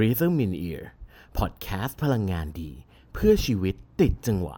[0.00, 0.84] Rhythm in Ear
[1.38, 2.70] Podcast พลังงานดี
[3.12, 4.56] เพื่อชีวิตติดจังหวะ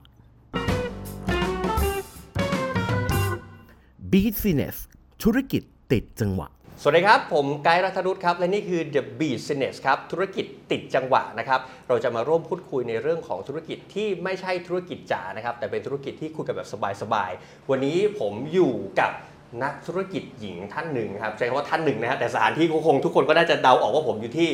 [4.13, 4.77] Business
[5.23, 5.63] ธุรกิจ
[5.93, 6.49] ติดจังหวะ
[6.83, 16.69] สวัสดีครับ ผมไกด์รัฐรุตครับ และนี่คือ The Business ครับ ธุรกิจติดจังหวะนะครับ เราจะมาร่วมพูดคุยในเรื่องของธุรกิจที่ไม่ใช่ธุรกิจจ๋านะครับ แต่เป็นธุรกิจที่คุยกันแบบ
[17.03, 19.13] สบายๆ วันนี้ผมอยู่กับ
[19.63, 24.49] นักธุรกิจหญิงท่านหนึ่งครับใช้คำว่าท่านหนึ่งนะฮะแต่สถานที่ก็คงทุกคนก็น่าจะเดาออกว่าผมอยู่ที่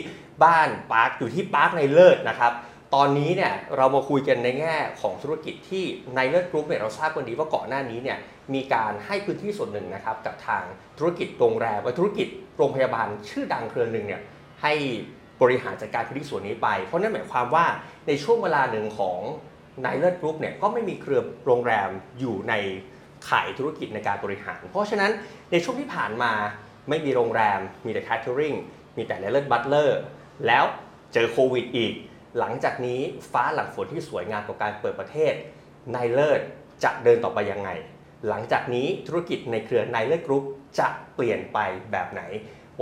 [0.44, 2.52] บ้านปาร์คอยู่ที่ปาร์คนายเลิศนะครับ
[2.94, 8.18] ตอนนี้เนี่ยเรามาคุยกันในแง่ของธุรกิจที่นายเลิศกรุ๊ปเนี่ยเราทราบกันดีว่าก่อนหน้านี้เนี่ย
[8.54, 10.62] มีการให้พื้นที่ส่วนหนึ่งนะครับกับทาง
[10.99, 14.22] ธุรกิจโรงแรมและธุรกิจโรงพยาบาลชื่อดังเครือหนึ่งเนี่ย
[14.63, 14.72] ให้
[15.43, 17.66] บริหารจัดการพื้นที่ส่วนนี้ไป เพราะนั่นหมายความว่า
[18.07, 21.88] ในช่วงเวลาหนึ่งของนายเลิศกรุ๊ปเนี่ยก็ไม่มีเครือโรงแรม
[22.21, 22.54] อยู่ใน
[23.29, 25.11] ข่ายธุรกิจในการบริหาร เพราะฉะนั้น
[25.53, 26.33] ในช่วงที่ผ่านมา
[26.89, 28.57] ไม่มีโรงแรม มีแต่ catering
[28.97, 30.00] มีแต่นายเลิศบัตเลอร์
[30.47, 30.64] แล้ว
[31.13, 31.93] เจอโควิดอีก
[32.39, 33.00] หลังจากนี้
[33.33, 35.33] ฟ้าหลังฝนที่สวยงามกับการเปิดประเทศ
[35.91, 36.41] นายเลิศ
[36.84, 37.70] จะเดินต่อไปยังไง
[38.28, 40.44] หลังจากนี้ธุรกิจในเครือนายเลิศกรุ๊ป
[40.78, 41.59] จะเปลี่ยนไป
[41.92, 42.22] แบบไหน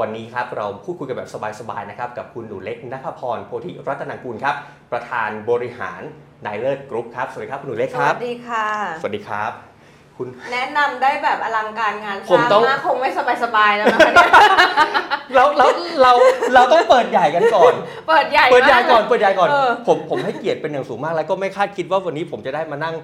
[0.01, 4.56] วันนี้ครับเราพูดคุยกันแบบสบายๆนะครับกับคุณหนูเล็กณพาภรณ์ โพธิรัตนังกูรครับ
[4.93, 6.03] ประธานบริหาร
[6.42, 8.67] นายเลิศกรุ๊ปครับสวัสดีครับคุณหนูเล็กครับ สวัสดีค่ะ
[9.01, 9.72] สวัสดีครับ
[10.17, 13.11] คุณ แนะนำได้แบบอลังการงานสผมร้างต้อง มากคงไม่
[13.45, 14.31] สบายๆแล้วนะคะเนี่ย
[15.35, 15.67] เราเรา
[16.03, 16.13] เรา
[16.55, 17.75] เราต้องเปิดใหญ่กันก่อน
[18.09, 22.95] เปิดใหญ่เปิดใหญ่ก่อนมากเปิดใหญ่ก่อน เออผมผมให้เกียรติเป็นอย่างสูงมาก แล้วก็ไม่คาดคิดว่าวันนี้ผมจะได้มานั่ง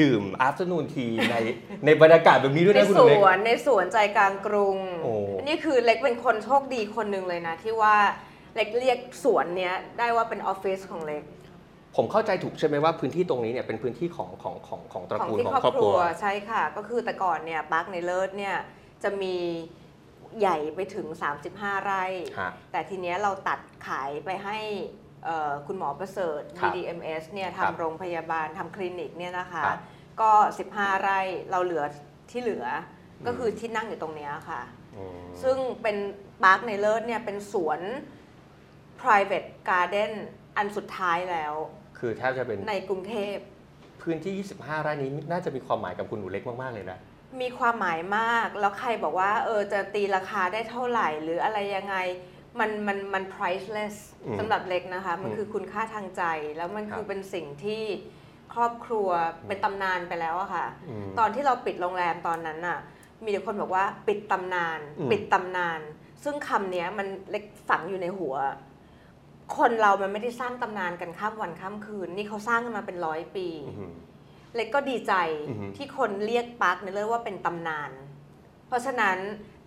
[0.00, 1.36] ดื่ม afternoon tea ใน
[1.84, 5.12] ในบรรยากาศแบบนี้ด้วยในนะคุณสหนูเล็ก วนในสวนใจกลางกรุง โอ้
[5.46, 7.96] นี่คือเล็กเป็นคนโชคดีคนหนึ่งเลยนะ ที่ว่า
[8.56, 11.22] เล็กเรียกสวนเนี้ยได้ว่าเป็นออฟฟิศของเล็ก
[11.96, 18.56] ผมเข้าใจถูกใช่ไหมว่าพื้นที่ตรงนี้เนี่ยเป็นพื้นที่ของของของของตระของกูลที่ของครอบครอบคครัรัววใช่ค่ะ ก็คือแต่ก่อนเนี่ยปาร์คในเลิศเนี่ย
[19.02, 19.36] จะมี
[20.40, 21.06] ใหญ่ไปถึง
[21.46, 22.04] 35 ไร่
[22.38, 24.58] ฮะแต่ทีเนี้ยเราตัดขายไปให้
[25.24, 29.80] เอ่อคุณหมอประเสริฐครับ BDMS เนี่ยครับทำโรงพยาบาลทำคลินิกเนี่ยนะคะครับ
[30.20, 30.30] ก็
[30.68, 31.84] 15 ไร่เราเหลือ
[32.30, 32.66] ที่เหลือ
[33.20, 34.62] อก็คือที่นั่งอยู่ตรงเนี้ยค่ะ
[34.96, 35.96] อืมซึ่งเป็น
[36.44, 37.80] ปาร์คในเลิศเนี่ยเป็นสวน
[39.02, 40.12] private garden
[40.56, 41.54] อันสุดท้ายแล้ว
[42.00, 43.36] คือแทบจะเป็นในกรุงเทพ
[44.02, 46.98] พื้นที่ 25 ไร่นี้น่าจะมีความหมายกับคุณหนูเล็กมากๆเลยนะ
[47.40, 51.96] มีความหมายมากแล้วใครบอกว่าเออจะตีราคาได้เท่าไหร่ หรืออะไรยังไง
[52.60, 56.22] มันมันมัน priceless อืมสำหรับเล็กนะคะ มันอืมคือคุณค่าทางใจ
[56.56, 57.82] แล้วมันครับคือเป็นสิ่งที่
[58.54, 59.08] ครอบครัว
[59.46, 60.66] เป็นตำนานไปแล้วอะค่ะ
[61.06, 62.78] มตอนที่เราปิดโรงแรมตอนนั้นน่ะ
[63.24, 65.80] มีแต่คนบอกว่าปิดตำนานอืมปิดตำนาน
[66.24, 68.34] ซึ่งคำเนี้ยมันเล็กฝังอยู่ในหัว
[69.58, 73.94] คนเรามันไม่ได้สร้างตำนานกันข้ามวันข้ามคืน นี่เขาสร้างกันมาเป็นร้อยปี อืม
[74.54, 75.14] เล็กก็ดีใจ
[75.48, 77.90] อือฮึที่คนเรียกปาร์คนายเลิศว่าเป็นตำนาน
[78.66, 79.18] เพราะฉะนั้น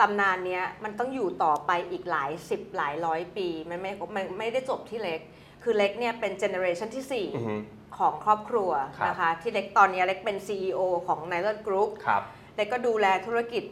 [0.01, 5.19] ตำนานเนี้ยมันต้องอยู่ต่อไปอีกหลายสิบหลายร้อยปี มันไม่มันไม่ได้จบที่เล็ก
[5.63, 7.03] คือเล็กเนี่ยเป็น generation ที่
[7.35, 12.21] อืม4ของครอบครัวครับ นะคะ ที่เล็กตอนนี้เล็กเป็น CEO ของ นายเลิศ Group ครับ
[12.55, 13.63] เล็กก็ดูแลธุรกิจ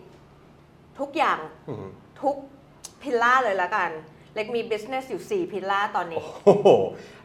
[1.00, 1.40] ทุกอย่าง
[1.70, 1.88] อืม
[2.22, 2.36] ทุก
[3.02, 3.92] pillar เลยละกัน
[4.36, 6.70] เล็กมี business อยู่ 4 pillar ตอนนี้ โอ้โห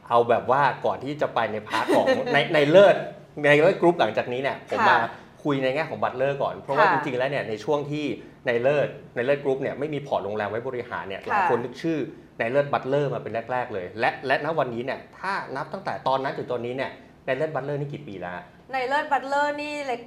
[0.09, 4.97] เอาแบบว่าก่อนที่จะไปใน part ของนายนายเลิศนายเลิศกรุ๊ปหลังจากนี้เนี่ยผมค่ะมา
[5.45, 11.99] คุยในแง่ของบัตเลอร์ก่อน เพราะว่าจริงๆค่ะแล้วเนี่ยในช่วงที่นายเลิศนายเลิศกรุ๊ปเนี่ยไม่มี port โรงแรมไว้บริหารเนี่ยหลายคนค่ะนึกชื่อ
[12.39, 16.91] นายเลิศบัตเลอร์มาเป็นแรก ๆ เลย และและณวันนี้เนี่ยถ้านับตั้งแต่ตอนนั้นถึงตอนนี้เนี่ย
[17.27, 20.01] ในเลิศบัตเลอร์นี่กี่ปีแล้วฮะในเลิศบัตเลอร์นี่เล็ก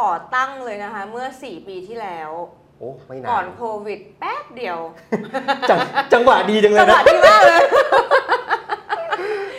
[0.00, 2.30] ก่อตั้งเลยนะคะเมื่อ 4 ปีที่แล้ว
[2.78, 4.78] โอ้ไม่นาก่อนนโควิด แป๊บเดียว
[5.70, 5.78] จัง
[6.12, 7.60] จังหวะดีจังเลจัยงหวะนะดีมากเลย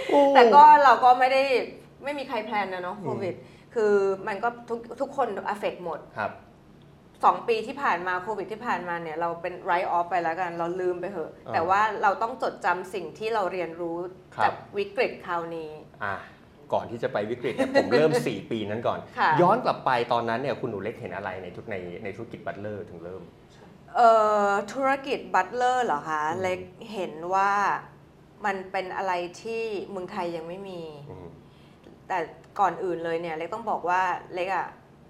[0.10, 1.44] โอ้แต่ก็เราก็ไม่ได้
[2.04, 3.36] ไม่มีใครแพลนนะเนาะโควิด
[3.76, 3.94] คือ
[4.28, 6.32] มันก็ทุกทุกคนอ f เฟกหมดครับ
[7.26, 13.98] สองปีที่ผ่านมาโควิดที่ผ่านมาเนี่ยเราเป็นไรออฟไปแล้วกันเราลืมไปเถอะอ่าแต่ว่าเราต้องจดจำสิ่งที่เราเรียนรู้
[14.36, 15.72] ครับจากวิกฤตคราวนี้
[16.04, 16.16] อะ
[16.74, 23.22] ก่อนที่จะไปวิกฤตเนี่ยผมเริ่ม 4 ปีนั้นก่อนค่ะย้อนกลับไปตอนนั้นเนี่ยคุณหนูเล็กเห็นอะไรในทุกในในธุรกิจบัตเลอร์ถึงเริ่ม
[23.96, 24.12] เอ่
[24.48, 26.60] อธุรกิจบัตเลอร์เหรอคะอืมเล็ก
[26.94, 27.52] เห็นว่า
[28.46, 31.28] มันเป็นอะไรที่เมืองไทยยังไม่มีอืม
[32.08, 32.20] แต่
[32.60, 34.02] ก่อนอื่นเลยเนี่ย เล็กต้องบอกว่า
[34.34, 34.68] เล็กอะ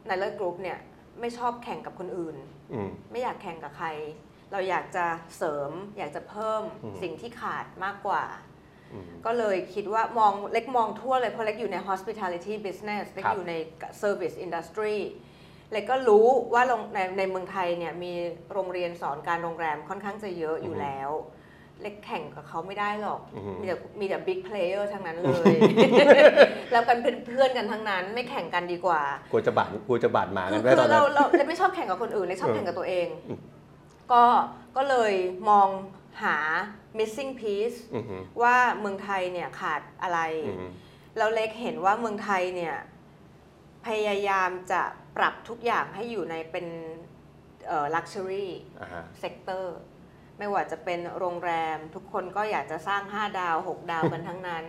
[0.07, 0.77] นายเลิศกรุ๊ปเนี่ย
[1.19, 2.35] ไม่ชอบแข่งกับคนอื่น
[2.73, 3.87] อืมไม่อยากแข่งกับใคร
[4.51, 5.05] เราอยากจะ
[5.37, 8.46] เสริม อยากจะเพิ่มอืมสิ่งที่ขาดมากกว่าอืม
[9.25, 13.53] ก็เลยคิดว่ามองเล็กมองทั่วเลยเพราะเล็กอยู่ใน hospitality business เล็กครับอยู่ใน
[14.01, 14.97] service industry
[15.71, 18.13] เล็กก็รู้ว่าโรงในในเมืองไทยเนี่ยมี
[18.53, 21.11] โรงเรียนสอนการโรงแรมค่อนข้างจะเยอะอยู่แล้ว
[21.81, 25.55] เล็กแข่งกับเขาไม่ได้หรอกอืมมีแต่มีแต่ big player ทั้งนั้นเลย
[26.71, 29.01] แล้วกันเป็นเพื่อนกันทั้งนั้น ไม่แข่งกันดีกว่า
[29.31, 33.39] กลัวจะบาดกลัวจะบาดหมาคืกัอนด้วยคืตออนนั้เรานเราเราไม่ชอบแข่งกับคนอื่นเลยชอบเออแข่งกับตัวเองอืม
[34.11, 34.23] ก็
[34.77, 35.13] ก็เลย
[35.49, 35.69] มอง
[36.23, 36.37] หา
[36.99, 40.65] missing piece อือฮึว่าเมืองไทยเนี่ยขาดอะไรอือฮึ
[41.17, 42.75] แล้วเล็กเห็นว่าเมืองไทยเนี่ย
[43.87, 44.81] พยายามจะ
[45.17, 46.67] ปรับทุกอย่างให้อยู่ในเป็น
[47.67, 48.47] เอ่อ luxury
[48.81, 49.65] อ่าฮะ sector
[50.37, 54.65] ไม่ว่าจะเป็นโรงแรมทุกคนก็อยากจะสร้าง 5 ดาว 6 ดาวกันทั้งนั้น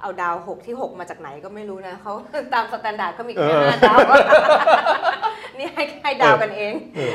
[0.00, 2.12] เอาดาว 6 ที่ 6 มาจากไหนก็ไม่รู้นะเขา
[2.54, 3.98] ตาม standard เขามีแค่เออห้าดาว
[5.58, 7.12] นี่ให้ให้ดาวกันเองเออ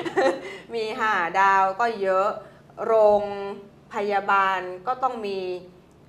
[0.75, 2.27] มีห้าดาวก็เยอะ
[2.85, 3.23] โรง
[3.95, 5.39] พยาบาลก็ต้องมี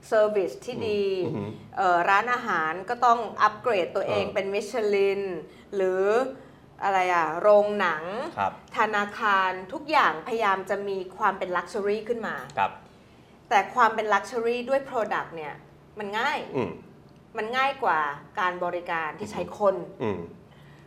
[0.09, 1.45] service ที่ดีอือฮึ
[1.77, 5.23] เอ่อร้านอาหารก็ต้องอัปเกรดตัวเองเออเป็นมิชลิน
[5.75, 6.03] หรือ
[6.85, 8.05] อะไรอะโรงหนัง
[8.39, 12.73] ครับธนาคารทุกอย่างพยายามจะมีความเป็น luxury ขึ้นมาครับ
[13.49, 15.55] แต่ความเป็น luxury ด้วย Product เนี่ย
[15.99, 16.73] มันง่ายอืม
[17.37, 18.01] มันง่ายกว่า
[18.41, 20.19] การบริการที่ใช้คนอืม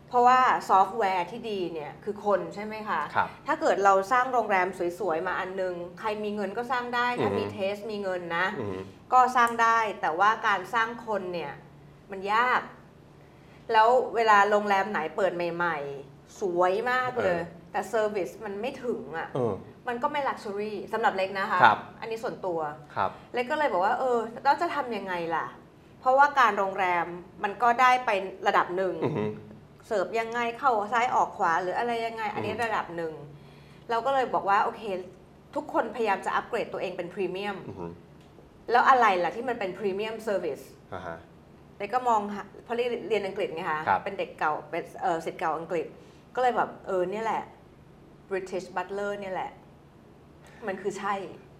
[0.09, 0.39] เพราะว่า
[0.69, 4.67] ซอฟต์แวร์ที่ดีเนี่ยคือคนใช่ไหมคะ ครับถ้าเกิดเราสร้างโรงแรม
[4.99, 8.79] สวยๆ มาอันนึง ใครมีเงินก็สร้างได้ ถ้าอือฮึ มี taste มีเงินนะ อืม
[9.13, 11.53] ก็สร้างได้แต่ว่าการสร้างคนเนี่ย
[12.11, 12.61] มันยาก
[13.71, 15.77] แล้วเวลาโรงแรมไหนเปิดใหม่
[16.07, 17.37] ๆ สวยมากเลย
[17.71, 19.53] แต่ service มันไม่ถึงอะ เออ
[19.87, 22.59] มันก็ไม่ luxury สำหรับเล็กนะคะ ครับ อันนี้ส่วนตัว
[22.95, 25.47] ครับ เล็กก็เลยบอกว่า เออเราจะทำยังไงล่ะ
[25.99, 27.05] เพราะว่าการโรงแรม
[27.43, 28.09] มันก็ได้ไป
[28.47, 29.23] ระดับหนึ่ง อือฮึ
[29.87, 33.13] เสิร์ฟยังไงเข้าซ้ายออกขวาหรืออะไรยังไง อันนี้อืมระดับหนึ่ง
[33.89, 34.83] เราก็เลยบอกว่าโอเค
[35.55, 37.85] ทุกคนพยายามจะอัปเกรดตัวเองเป็นพรีเมียมอือฮึ
[38.71, 40.61] แล้วอะไรล่ะที่มันเป็น premium service
[40.93, 41.17] อ่าฮะ
[41.77, 45.85] เล็กก็มองหาเพราะเรียนเรียนอังกฤษไงคะครับเป็นเด็กเก่าเป็นเออศิษย์เก่าอังกฤษ
[46.35, 47.43] ก็เลยแบบเออเนี่ยแหละ
[48.29, 49.51] British Butler เนี่ยแหละ
[50.67, 51.13] มันคือใช่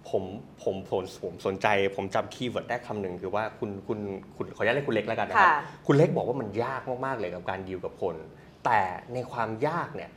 [0.09, 0.23] ผม
[0.63, 3.99] ผมผมผมสนใจ ผมจำ keyword ได้คำหนึ่งคือว่าคุณคุณ
[4.37, 5.57] คุณขออนุญาตเรียกคุณเล็กแล้วกันนะครับ ค่ะ
[5.87, 8.15] คุณเล็กบอกว่ามันยากมากๆเลยกับการดีลกับคน
[8.65, 8.81] แต่
[9.13, 10.11] ในความยากเนี่ย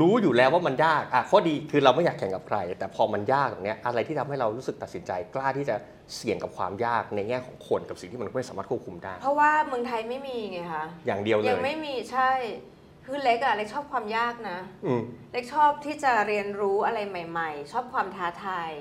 [0.00, 5.76] รู้อยู่แล้วว่ามันยากอะข้อดีคือเราไม่อยากแข่งกับใคร แต่พอมันยากแบบเนี้ยอะไรที่ทำให้เรารู้สึกตัดสินใจกล้าที่จะ
[6.16, 12.30] เสี่ยงกับความยากในแง่ของคนกับสิ่งที่มันไม่สามารถควบคุมได้ เพราะว่าเมืองไทยไม่มีไงคะอย่างเดียวเลยัยงไม่มีใช่
[13.06, 15.02] คือเล็กอะเล็กชอบความยากนะ อืม
[15.32, 18.72] เล็กชอบที่จะเรียนรู้อะไรใหม่ ๆ ชอบความท้าทาย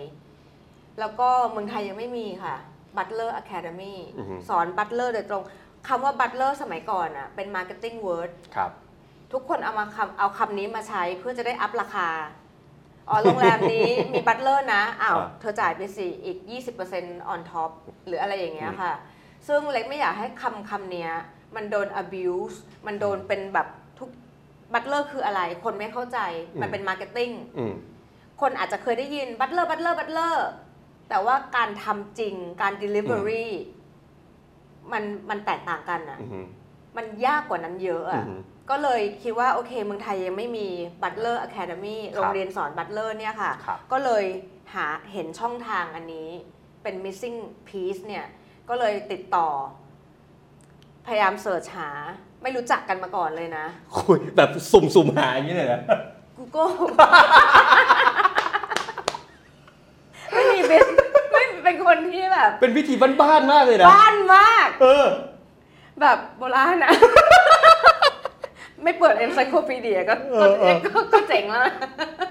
[1.00, 2.56] แล้วก็เมืองไทยยังไม่มีค่ะ
[2.98, 5.44] Butler Academy อือฮึ สอน Butler โดยตรง
[5.88, 8.72] คำว่า Butler สมัยก่อนอะเป็น marketing word ครับ
[9.34, 12.10] ทุกคนเอามาคำเอาคำนี้มาใช้เพื่อจะได้อัพราคา
[13.10, 16.38] อ๋อ โรงแรมนี้ มีบัตเลอร์นะ อ้าว อ่าเธอจ่ายไปสิ อีก
[16.86, 17.72] 20% on top
[18.07, 18.94] หรืออะไรอย่างเงี้ยค่ะ
[19.48, 21.12] ซึ่งเล็กไม่อยากให้คำคำเนี้ย
[21.56, 23.68] มันโดน abuse มันโดนเป็นแบบ
[24.00, 24.10] ทุก
[24.74, 26.19] บัตเลอร์คืออะไร คนไม่เข้าใจ
[26.62, 27.74] มันเป็น marketing อืม
[28.42, 30.48] คนอาจจะเคยได้ยินบัตเลอร์บัตเลอร์บัตเลอร์
[31.09, 33.47] แต่ว่าการทำจริงการ delivery
[34.91, 36.45] มันมันแตกต่างกันอะอืม
[36.97, 38.39] มันยากกว่านั้นเยอะอะอืม
[38.69, 40.67] ก็เลยคิดว่าโอเคเมืองไทยยังไม่มี
[41.01, 44.25] Butler Academy ครับโรงเรียนสอน Butler เนี่ยค่ะครับก็เลย
[44.73, 46.29] หาเห็นช่องทางอันนี้
[46.83, 48.25] เป็น missing piece เนี่ย
[48.69, 49.47] ก็เลยติดต่อ
[51.07, 51.89] พยายามเสิร์ชหา
[52.44, 53.65] ไม่รู้จักกันมาก่อนเลยนะ
[53.97, 55.81] คุยแบบสุ่มๆหาอย่างนี้เลยนะ
[56.38, 56.71] Google
[57.75, 57.99] ไม่มี
[60.69, 60.88] เบส
[61.31, 65.06] ไม่เป็นคนที่แบบเป็นวิธีบ้านๆมากเลยนะบ้านมาก เออ
[66.01, 66.94] แบบโบราณนะ
[68.83, 71.74] ไม่เปิด encyclopedia ก็ก็เออเออก็ก็เจ๋งแล้วนะ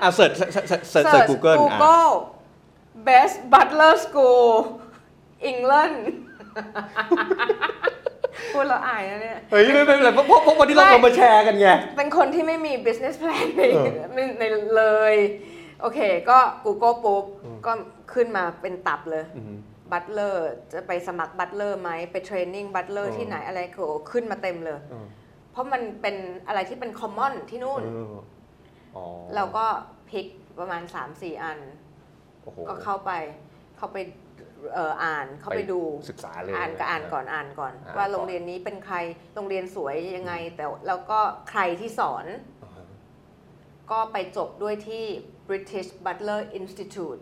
[0.02, 2.12] อะ search search search search search Google อะ Google
[3.08, 4.48] best butler school
[5.50, 5.96] England
[8.52, 14.42] พูดแล้วอายนะเนี่ย เฮ้ยไม่เป็นไรเพราะเพราะเพราะวันนี้เราไม่เรามาแชร์กันไง เป็นคนที่ไม่มี business plan ในเออในใน
[14.76, 15.14] เลย
[15.80, 17.24] โอเคก็ Google ปุ๊บ
[17.66, 17.72] ก็
[18.12, 19.24] ขึ้นมาเป็นตับเลย
[19.92, 25.06] บัตเลอร์จะไปสมัครบัตเลอร์ไหมไป training บัตเลอร์ที่ไหนอะไรก็ขึ้นมาเต็มเลยเออ
[25.52, 26.16] เพราะมันเป็น
[26.48, 28.14] อะไรที่เป็นคอมมอนที่นู่นเออ
[28.96, 29.66] อ๋อเราก็
[30.10, 30.26] พลิก
[30.58, 31.58] ประมาณ 3-4 อัน
[32.42, 33.12] โอ้โหก็เข้าไป
[33.76, 33.98] เข้าไป
[34.74, 38.96] เอ่ออ่านเข้าไปดูศึกษาเลยอ่านก็อ่านก่อนอ่านก่อนอ่านว่าก่อนโรงเรียนนี้เป็นใคร
[39.34, 42.26] โรงเรียนสวยยังไง แต่แล้วก็ใครที่สอน
[42.62, 42.84] อ่าฮะ
[43.90, 45.04] ก็ไปจบด้วยที่
[45.48, 47.20] British Butler Institute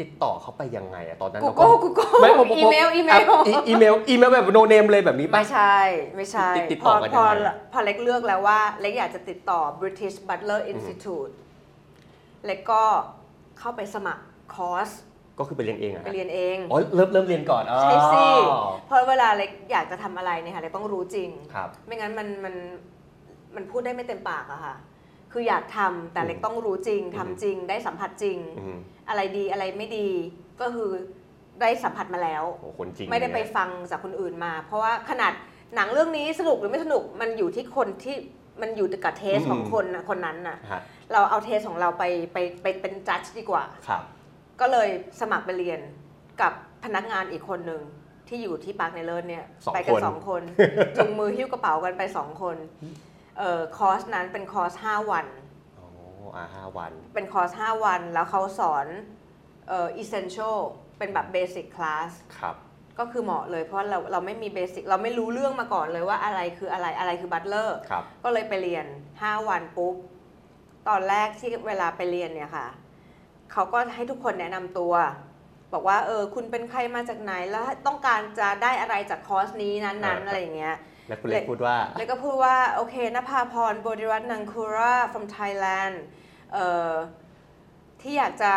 [0.00, 5.76] ติดต่อเขาไปยังไงอะตอนนั้น Google รา Google ไม่ผมผมอีเมลอีเมละอีเมลอีเมลแบบโนเนมเลยแบบนี้ป่ะไม่ใช่
[6.16, 11.32] ไม่ใช่ติดติดพต่ออกันพอยังไงพอเล็กเลือกแล้วว่าเล็กอยากจะติดต่อ British Butler Institute
[12.46, 12.82] เล็กก็
[13.58, 14.24] เข้าไปสมัคร
[14.54, 14.90] คอร์ส
[15.38, 18.24] ก็คือไปเรียนเองอะไปเรียนเองอ๋อเริ่มเริ่มเรียนก่อนอ๋อใช่สิ
[18.86, 22.54] เพราะเวลาเล็กอยากจะทำอะไรเนี่ยค่ะเล็กต้องรู้จริงครับไม่งั้นมันมัน
[23.56, 24.74] มันพูดได้ไม่เต็มปากอะค่ะ
[25.38, 28.78] คืออยากทำแต่เล็กอืมต้องรู้จริงอืมทำจริงได้สัมผัสจริงอืม
[29.08, 30.08] อะไรดีอะไรไม่ดี
[30.60, 30.90] ก็คือ
[31.60, 35.32] ได้สัมผัสมาแล้วโอ้คนจริงไม่ได้ไปเนี่ยฟังจากคนอื่นมา เพราะว่าขนาด
[35.74, 38.16] หนังเรื่องนี้สนุกหรือไม่สนุกมันอยู่ที่คนที่
[38.60, 40.80] มันอยู่กับเทสอืมของคนน่ะคนนั้นน่ะฮะ
[41.12, 44.02] เราเอาเทสของเราไปไปไปเป็นจัดดีกว่าครับ
[44.60, 44.88] ก็เลย
[45.20, 45.80] สมัครไปเรียน
[46.40, 46.52] กับ
[46.84, 47.82] พนักงานอีกคนหนึ่ง
[48.28, 50.42] ที่อยู่ที่ปาร์คในเลิศเนี่ยสองไปกันคนสองคน
[50.96, 52.56] จุงมือหิ้วกระเป๋ากันไปสองคน
[53.38, 55.26] เอ่อคอร์สนั้นเป็นคอร์ส5 วัน
[55.78, 55.88] อ๋อ
[56.36, 58.86] อ่าห้าวัน เป็นคอร์ส5วัน แล้วเขาสอน
[59.68, 60.58] เอ่อ essential
[60.98, 62.56] เป็นแบบ basic class ครับ
[62.98, 69.94] ก็คือเหมาะเลยเพราะเราเราไม่มี basic เราไม่รู้เรื่องมาก่อนเลยว่าอะไรคืออะไรอะไรคือบัตเลอร์ ครับ ก็เลยไปเรียน 5 วันปุ๊บ
[70.88, 72.66] ตอนแรกที่เวลาไปเรียนเนี่ยค่ะ
[73.52, 74.94] เขาก็ให้ทุกคนแนะนำตัว
[75.72, 80.76] บอกว่าเออคุณเป็นใครมาจากไหนแล้วต้องการจะได้อะไรจากคอร์สนี้นั้นอ่าๆอะไรอย่างเงี้ย
[81.08, 85.94] แล้วคุณเล็กพูดว่า แล้วก็พูดว่าโอเคนภาพรบริรัตน์นังคูรา from Thailand
[86.52, 86.92] เอ่อ
[88.02, 88.54] ที่อยากจะ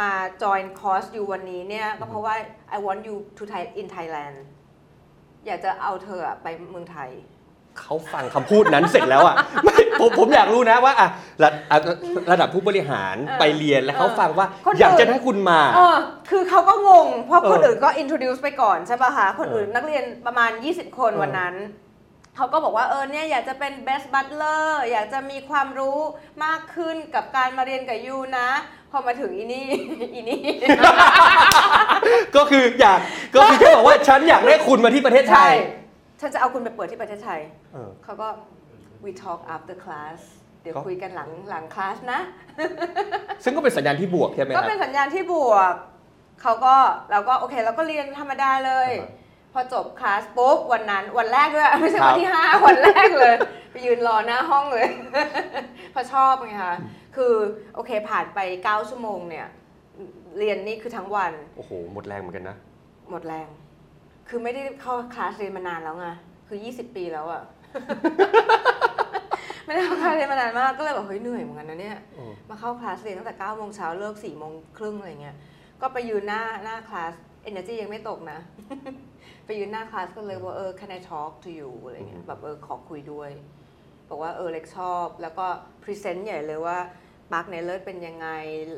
[0.00, 0.10] มา
[0.42, 2.34] join คอร์สอยู่วันนี้เนี่ยก็เพราะว่า
[2.76, 4.36] I want you to Thai in Thailand
[5.46, 7.10] อยากจะเอาเธออะไปเมืองไทย
[7.80, 11.08] เขาฟังคำพูดนั้นเสร็จแล้วอะไม่ผมผมอยากรู้นะว่าอะ
[11.42, 11.76] ระอะ
[12.30, 15.96] ระดับผู้บริหารเออไปเรียนแล้วเขาเออฟังว่าคนอื่นอยากจะให้คุณมาเออ
[16.30, 21.56] คือเขาก็งง เพราะคนเอออื่นก็ introduce ไปก่อนใช่ป่ะคะคนอื่นเออนักเรียนประมาณ 20 คนเออวันนั้น
[22.36, 25.98] เขาก็บอกว่าเออเนี่ยอยากจะเป็น best butler อยากจะมีความรู้
[26.44, 28.48] มากขึ้นกับการมาเรียนกับยูนะ
[28.92, 29.68] พอมาถึงอีนี่
[30.14, 30.40] อีนี่
[32.36, 32.98] ก็คืออยาก
[33.34, 35.52] ก็คือแค่บอกว่าฉันอยากได้คุณมาที่ประเทศไทใช่ย
[36.20, 37.40] ฉันจะเอาคุณไปเปิดที่ประเทศไทย
[37.72, 38.28] เออ เขาก็
[39.04, 40.20] we talk after class
[40.62, 42.20] เดี๋ยวก็ คุยกันหลังหลังคลาสนะ
[43.44, 45.74] ซึ่งก็เป็นสัญญาณที่บวกใช่ไหมคก็รับ เป็นสัญญาณที่บวก
[46.42, 46.74] เขาก็
[47.10, 53.34] เราก็โอเคเราก็เรียนธรรมดาเลยอ่าฮะพอจบคลาสปุ๊บวันนั้นวันแรกด้วย ไม่ใช่ครับวันที่ 5 วันแรกเลย
[53.70, 54.86] ไปยืนรอหน้าห้องเลย
[55.92, 56.76] เพราะชอบไงคะ
[57.16, 57.34] คือ
[57.74, 59.46] โอเคผ่านไป 9 ชั่วโมงเนี่ย
[60.38, 62.56] เรียนนี่คือทั้งวันโอ้โหหมดแรงเหมือนกันนะ
[63.10, 63.48] หมดแรง
[64.28, 66.06] คือไม่ได้เข้าคลาสเรียนมานานแล้วไง
[66.48, 67.42] คือ20 ปีแล้วอะ
[69.64, 75.36] ไม่ได้เข้าคลาสเรียนมานานมากก็เลยแบบเฮ้ยเหนื่อยเหมือนกันนะเนี่ยอืมมาเข้าคลาสเรียนตั้งแต่9โมงเช้าเลิก4โมงครึ่งอะไรเงี้ย
[75.80, 77.12] ก็ไปยืนหน้าหน้าคลาส
[77.48, 78.38] energy ยังไม่ตกนะ
[79.46, 83.30] ไปยืนหน้าคลาสก็เลยว่าเออ can I talk to you อะไรเงี้ยแบบเออขอคุยด้วย
[84.08, 85.46] บอกว่าเออเล็กชอบ แล้วก็
[85.82, 86.78] present ใหญ่เลยว่า
[87.32, 88.28] ปาร์คนายเลิศเป็นยังไง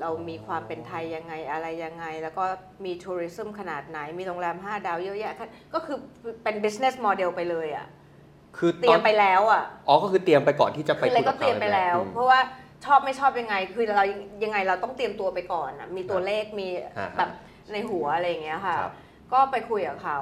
[0.01, 2.45] เรามีความเป็นไทยยังไงอะไรยังไง แล้วก็
[2.85, 5.35] มี tourism ขนาดไหน มีโรงแรม 5 ดาวเยอะแยะ
[5.75, 5.97] ก็คือ
[6.43, 7.87] เป็น business model ไปเลยอะ
[8.59, 12.41] คือเตรียมไปแล้วอะอ๋อ ก็คือเตรียมไปก่อนที่จะไปคือเล็กคุก็บเตรียมไปแล้วอืมเพราะว่า
[12.85, 14.05] ชอบไม่ชอบยังไง คือเรา
[14.45, 17.31] ยังไงเราต้องเตรียมตัวไปก่อนอะมีตัวเลข มีอ่าแบบ
[17.73, 18.95] ในหัวอะไรอย่างเงี้ยค่ะครับ
[19.33, 20.21] ก็ไปคุยกับเขา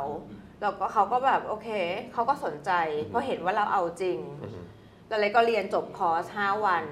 [0.60, 1.68] แล้วก็เขาก็แบบโอเค
[2.12, 2.70] เขาก็สนใจ
[3.06, 4.60] เพราะเห็นว่าเราเอาจริงอืม
[5.08, 6.84] แล้วเลยก็เรียนจบคอร์ส 5 วัน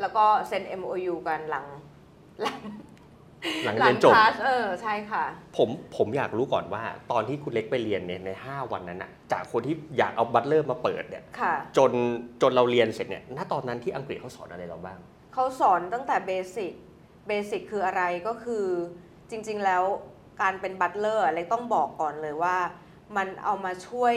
[0.00, 1.66] แล้วก็เซ็น MOU กันหลัง
[2.42, 2.60] หลัง
[3.64, 5.24] หลังหลัเรียนจบ คลาสเออใช่ค่ะ
[5.56, 6.82] ผมผมอยากรู้ก่อนว่า
[7.12, 11.90] ตอนที่คุณเล็กไปเรียนเนี่ยใน 5 วันนั้นอะจากคนที่อยากเอาบัตเลอร์มาเปิดเนี่ย ค่ะ จน
[12.42, 14.98] จนเราเรียนเสร็จเนี่ย ณ ตอนนั้นที่อังกฤษเขาสอนอะไรเราบ้าง
[15.34, 16.72] เขาสอนตั้งแต่เบสิก
[17.28, 18.66] เบสิกคืออะไรก็คือ
[19.30, 19.82] จริงๆแล้ว
[20.42, 22.56] การเป็นบัตเลอร์เลยต้องบอกก่อนเลยว่า
[23.16, 24.14] มันเอามาช่วย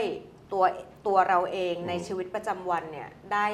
[0.52, 0.64] ตัว
[1.08, 3.46] ตัวเราเองในอืม ชีวิตประจำวันเนี่ยได้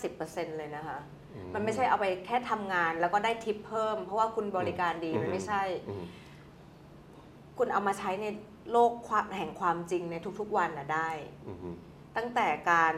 [0.00, 1.21] 50%เลยนะคะอื
[1.54, 6.04] มันไม่ใช่เอาไปแค่ทำงาน แล้วก็ได้ทิปเพิ่ม เพราะว่าคุณบริการดีอืมมันไม่ใช่อืม
[7.58, 8.26] คุณเอามาใช้ใน
[8.70, 11.10] โลกความแห่งความจริงในทุกๆวันน่ะได้
[11.46, 11.76] อืมอืม
[12.16, 12.94] ตั้งแต่การ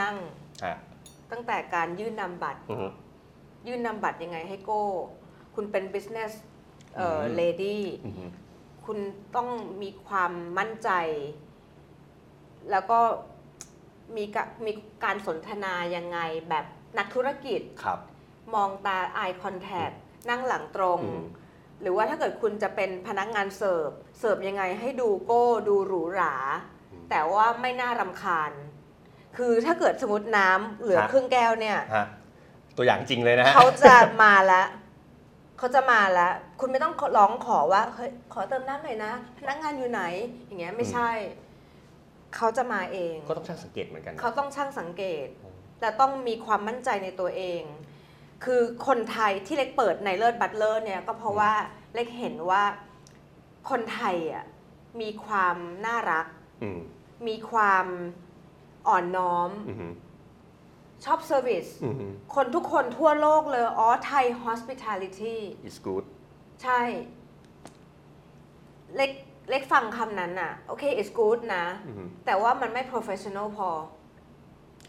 [0.00, 0.16] นั่ง
[0.64, 0.74] อะ
[1.30, 2.90] ตั้งแต่การยื่นนำบัตรอืม
[3.66, 4.84] ยื่นนำบัตรยังไงให้โก้
[5.54, 6.30] คุณเป็น business
[6.96, 8.30] เอ่ออืม lady อืม
[8.86, 8.98] คุณ
[9.36, 9.48] ต้อง
[9.82, 10.90] มีความมั่นใจ
[12.70, 12.98] แล้วก็
[14.16, 14.72] มีกะมี
[15.04, 16.18] การสนทนายังไง
[16.50, 16.66] แบบ
[16.98, 17.98] นักธุรกิจ ครับ
[18.54, 19.94] มองตา eye contact
[20.28, 21.24] นั่งหลังตรง อืม
[21.82, 26.34] หรือว่าถ้าเกิดคุณจะเป็นพนักงานเสิร์ฟ เสิร์ฟยังไงให้ดูโก้ดูหรูหรา
[26.92, 28.52] อืม แต่ว่าไม่น่ารำคาญ
[29.36, 32.06] คือถ้าเกิดสมมติน้ำเหลือฮะครึ่งแก้วเนี่ย ฮะ
[32.76, 34.66] ตัวอย่างจริงเลยนะฮะ เขาจะมาแล้ว
[35.58, 40.02] เขาจะมาแล้ว คุณไม่ต้องร้องขอว่า เฮ้ย ขอเติมน้ำหน่อยนะ พนักงานอยู่ไหน
[40.46, 41.10] อย่างเงี้ยไม่ใช่
[42.36, 45.26] เขาจะมาเอง ก็ต้องช่างสังเกตเหมือนกันนะ เขาต้องช่างสังเกต
[45.80, 47.62] และต้องมีความมั่นใจในตัวเอง
[48.44, 51.52] คือคนไทยที่เล็กเปิดในเลิศบัตเลอร์เนี่ยก็เพราะว่า
[51.94, 52.62] เล็กเห็นว่า
[53.70, 54.44] คนไทยอะ
[55.00, 55.56] มีความ
[55.86, 56.26] น่ารัก
[56.62, 56.80] อืม
[57.28, 57.86] มีความ
[58.88, 59.92] อ่อนน้อมอืม
[61.04, 61.94] ชอบ service อืม
[62.34, 65.36] คนทุกคนทั่วโลกเลย อ๋อไทย hospitality
[65.68, 66.04] is good
[66.62, 66.80] ใช่
[68.96, 69.10] เล็ก
[69.50, 73.68] เล็กฟังคำนั้นน่ะ โอเค it's good นะอืมแต่ว่ามันไม่ professional พอ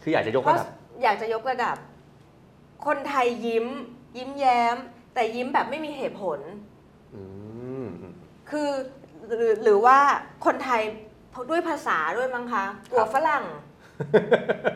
[0.02, 0.68] คืออยากจะยกเพระราะดับ
[1.02, 1.76] อยากจะยกระดับ
[2.86, 3.66] คนไทยยิ้ม
[4.16, 4.76] ยิ้มแย้ม
[5.14, 6.40] แต่ยิ้มแบบไม่มีเหตุผล
[7.14, 7.22] อื
[7.84, 8.14] มอืม
[8.50, 8.70] คือ
[9.36, 9.98] หรือหรือว่า
[10.46, 10.82] คนไทย
[11.50, 13.44] ด้วยภาษาด้วยมั้งคะกลัวครับฝรั่ง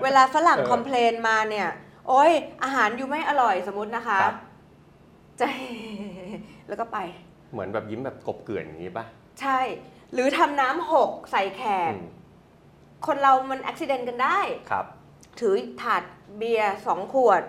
[0.02, 1.68] เวลาฝรั่งเออคอมเพลนมาเนี่ย
[2.08, 2.32] โอ้ย
[2.62, 4.36] อาหารอยู่ไม่อร่อยสมมตินะคะครับ
[5.40, 5.46] จะ
[6.68, 6.98] แล้วก็ไป
[7.52, 9.04] เหมือนแบบยิ้มแบบกบเกลื่อนอย่างนี้ป่ะ
[9.40, 9.60] ใช่
[10.12, 12.06] หรือทำน้ำหกใส่แขกอืม
[13.06, 14.38] คนเรามันอุบิเหตุกันได้
[14.70, 14.86] ครับ
[15.40, 16.02] ถือถาด
[16.38, 17.42] เบียร์สองขวด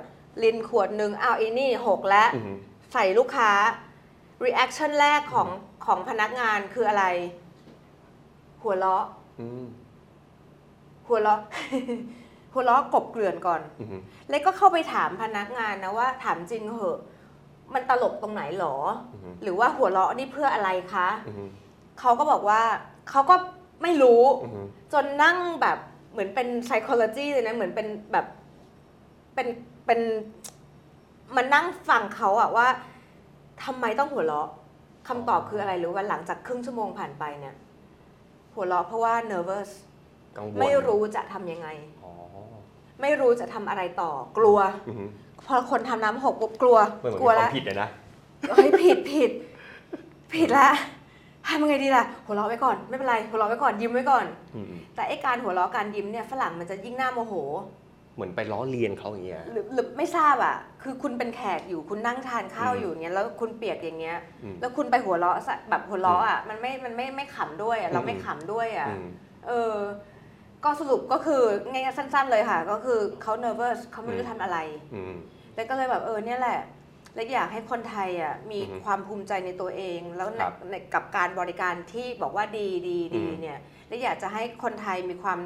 [0.43, 2.55] ลินขวดหนึ่งเอาอีนี่หกแล้วอืม
[2.93, 3.51] ใส่ลูกค้า
[4.45, 5.47] reaction แรกของ
[5.85, 7.05] ของพนักงานคืออะไร
[8.61, 9.05] หัวเราะ
[9.39, 9.65] อืม
[11.07, 11.39] หัวเราะ
[12.53, 16.99] หัวเราะกบเกลื่อนก่อนอืมแล้วก็เข้าไปถามพนักงานนะว่า ถามจริงเหอะ
[17.73, 18.75] มันตลกตรงไหนหรอ
[19.13, 21.49] อืมหรือว่าหัวเราะนี่เพื่ออะไรคะอืม
[21.99, 22.61] เขาก็บอกว่า
[23.09, 23.35] เขาก็
[23.83, 25.77] ไม่รู้อืมจนนั่งแบบ
[26.17, 28.25] เหมือนเป็น psychology เลยนะ เหมือนเป็นแบบ
[29.35, 29.47] เป็น
[29.85, 29.99] เป็น
[31.35, 32.67] มันนั่งฟังเขาอะว่า
[33.63, 34.49] ทำไมต้องหัวเราะ
[35.07, 37.55] คำตอบคืออะไรรู้ว่าหลังจากครึ่งชั่วโมงผ่านไปเนี่ย
[38.53, 39.69] หัวเราะเพราะว่า nervous
[40.37, 41.67] กังวลไม่รู้จะทำยังไง
[42.03, 42.11] อ๋อ
[43.01, 44.57] ไม่รู้จะทำอะไรต่อ กลัว
[44.87, 45.07] อืม
[45.47, 47.89] พอคนทำน้ำหกปุ๊บกลัวไม่เหมือนกลัวมีคแล้วาวมผิดเลยนะ
[48.49, 49.31] เฮ้ยผิดผิด
[50.33, 50.69] ผิดละ
[51.49, 54.25] ทำยังไงดีล่ะหัวเราะไว้ก่อน ไม่เป็นไรหัวเราะไว้ก่อนยิ้มไว้ก่อน
[54.55, 57.33] อืมแต่ไอ้การหัวเราะการยิ้มเนี่ยฝรั่งมันจะยิ่งหน้าโมโห
[58.15, 69.07] เหมือนไปล้อเลียนเขาอย่างเงี้ย หรือหรือไม่ทราบอะ คือคุณเป็นแขกอยู่คุณนั่งทานข้าวอืมอยู่เงี้ยแล้วคุณเปียกอย่างเงี้ย อืม แล้วคุณไปหัวเราะใส่แบบหัวเราะอะมันไม่มันไม่ไม่ขำด้วยอะเราไม่อืมขำด้วยอะ อืม
[69.47, 69.75] เออ
[70.63, 74.57] ก็สรุปก็คือง่ายๆสั้น ๆ เลยค่ะ ก็คือเขา nervous เขาไม่รู้อืมทำอะไร
[74.95, 75.13] อืม
[75.55, 76.59] แล้วก็เลยแบบเออเนี่ยแหละ
[77.17, 85.39] และอยากให้คนไทยอะมีอือฮึความภูมิใจในตัวเอง แล้วในครับในกับการบริการที่บอกว่าดีดีดีอืมเนี่ยและอยากจะให้คนไทยมีความ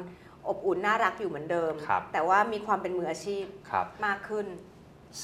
[0.48, 4.46] อบอุ่นน่ารักอยู่เหมือนเดิม ครับแต่ว่ามีความเป็นมืออาชีพครับ มากขึ้น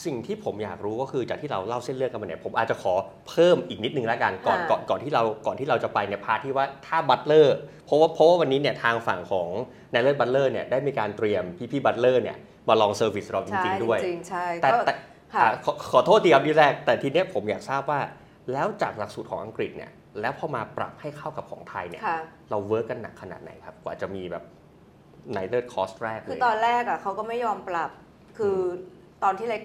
[0.05, 2.93] สิ่งที่ผมอยากรู้ก็คือจากที่เราเล่าเส้นเรื่องกันมาเนี่ยผมอาจจะขอ
[3.28, 9.49] เพิ่มอีกนิดนึงแล้วกันก่อนอ่า ก่อนก่อนที่เราก่อนที่เราจะไปเนี่ย part ที่ว่าถ้าบัตเลอร์เพราะว่าเพราะว่าวันนี้เนี่ยทางฝั่งของ
[9.93, 12.37] นายเลิศบัตเลอร์เนี่ยได้มีการเตรียมพี่พี่บัตเลอร์เนี่ย
[12.69, 15.17] มาลอง service เราจริง ๆ ด้วย จริงๆใช่แต่ก็แต่ค่ะอะ
[15.64, 18.00] ขอขอโทษทีครับที่แรก แต่ทีเนี้ยผมอยากทราบว่า
[18.52, 22.18] แล้วจากหลักสูตรของอังกฤษเนี่ยแล้วพอมาปรับให้เข้ากับของไทยเนี่ยค่ะ
[22.50, 24.44] เรา work กันหนักขนาดไหนครับ กว่าจะมีแบบ
[25.35, 27.90] นายเลิศคอร์สแรกคือเลยตอนแรกอะเขาก็ไม่ยอมปรับ
[28.38, 28.59] คือ
[29.22, 29.62] ตอนที่เล็ก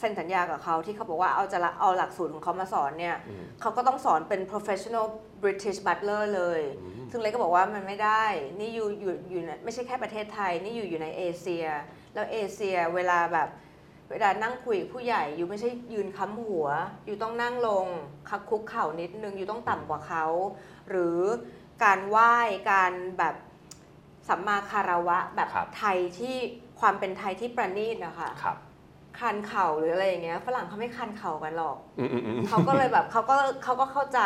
[0.00, 5.06] เซ็นสัญญากับเขาที่เขาบอกว่าเอาจะละเอาหลักสูตรของเขามาสอนเนี่ยอืมเขาก็ต้องสอนเป็น professional
[5.42, 8.24] British butler เลยอืมซึ่งเล็กก็บอกว่ามันไม่ได้
[8.60, 11.66] นี่อยู่อยู่อยู่ในไม่ใช่แค่ประเทศไทย นี่อยู่อยู่ในเอเชีย
[12.14, 13.48] แล้วเอเชียเวลาแบบ
[14.10, 16.66] เวลานั่งคุยกับผู้ใหญ่อยู่ไม่ใช่ยืนค้ำหัว
[17.06, 17.86] อยู่ต้องนั่งลง
[18.28, 20.24] คักคุกเข่านิดนึงอยู่ต้องต่ำกว่าเขา
[20.90, 21.18] หรือ
[21.84, 22.34] การไหว้
[22.72, 23.34] การแบบ
[24.28, 26.36] สัมมาคารวะแบบครับ ไทยที่
[26.80, 28.56] ความเป็นไทยที่ประณีตนะคะครับ
[29.18, 34.20] คันเข่าหรืออะไรอย่างเงี้ยฝรั่งเขาไม่คันเข่ากันหรอก อืมอืมอืม เขาก็เลยแบบเขาก็เขาก็เข้าใจ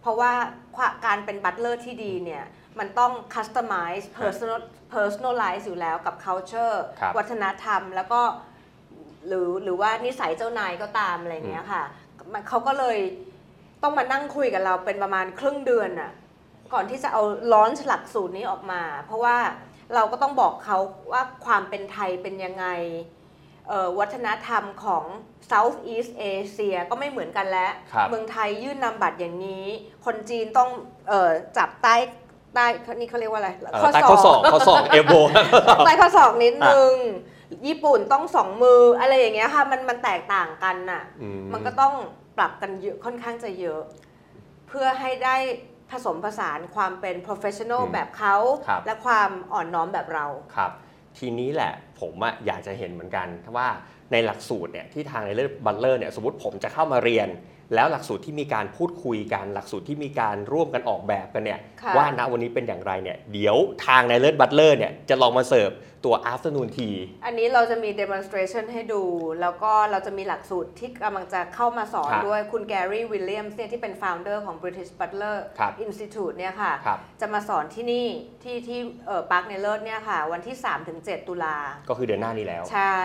[0.00, 0.32] เพราะว่า
[0.76, 2.44] ความการเป็นบัตเลอร์ที่ดีเนี่ย
[2.78, 4.60] มันต้อง customize personal
[4.94, 8.22] personalize อยู่แล้วกับ culture ครับวัฒนธรรม แล้วก็
[9.26, 11.82] หรือหรือว่านิสัยเจ้านายก็ตามอะไรอย่างเงี้ยค่ะ
[12.32, 12.98] มันเขาก็เลย
[13.82, 16.10] ต้องมานั่งคุยกับเราเป็นประมาณครึ่งเดือนน่ะ
[16.72, 19.36] ก่อนที่จะเอาล้อนหลักสูตรนี้ออกมา เพราะว่า
[19.94, 20.78] เราก็ต้องบอกเขา
[21.12, 22.66] ว่าความเป็นไทยเป็นยังไง
[23.68, 25.04] เอ่อวัฒนธรรมของ
[25.50, 29.66] South East Asia ก็ไม่เหมือนกันแล้วครับเมืองไทยยื่นนำบัตรอย่างนี้
[30.04, 30.70] คนจีนต้อง
[31.08, 31.94] เออจับใต้
[32.54, 35.14] ใต้นี่เขาเรียกว่าอะไรเอ่อใต้ข้อศอกข้อศอกเอลโบ
[35.86, 36.94] ใต้ข้อศอกนิดนึง
[37.66, 41.02] ญี่ปุ่นต้องสองมืออะไรอย่างเงี้ยค่ะ มันมันแตกต่างกันน่ะ
[41.52, 41.94] มันก็ต้อง
[42.38, 43.82] ปรับกันเยอะค่อนข้างจะเยอะ
[44.68, 45.36] เพื่อให้ได้
[45.90, 48.36] ผสมผสานความเป็น professional อืมแบบเขา
[48.68, 50.72] ครับและความอ่อนน้อมแบบเราครับ
[51.18, 53.68] ทีนี้แหละผมอะอยากจะเห็นเหมือนกันว่า
[54.12, 57.28] ในหลักสูตรเนี่ยที่ทางนายเลิศบัตเลอร์เนี่ยสมมติผมจะเข้ามาเรียน
[57.74, 65.72] แล้วหลักสูตรที่มีการพูดคุยกันหลักสูตรที่มีการร่วมกันออกแบบกันเนี่ยค่ะ ว่าณวันนี้เป็นอย่างไรเนี่ยเดี๋ยวทางนายเลิศบัตเลอร์เนี่ยจะลองมาเสิร์ฟ
[66.04, 69.02] ตัว afternoon tea อันนี้เราจะมี demonstration ให้ดู
[69.40, 78.06] แล้วก็เราจะมีหลักสูตรที่กำลังจะเข้ามาสอนครับด้วยคุณแกรี่วิลเลียมส์เนี่ยที่เป็น founder ของ British Butler ครับ Institute เนี่ยค่ะ ครับจะมาสอนที่นี่
[78.42, 80.56] ที่ที่เอ่อปาร์คนายเลิศเนี่ยค่ะ วันที่
[80.92, 81.56] 3-7 ตุลา
[81.88, 82.98] ก็คือเดือนหน้านี้แล้ว ใช่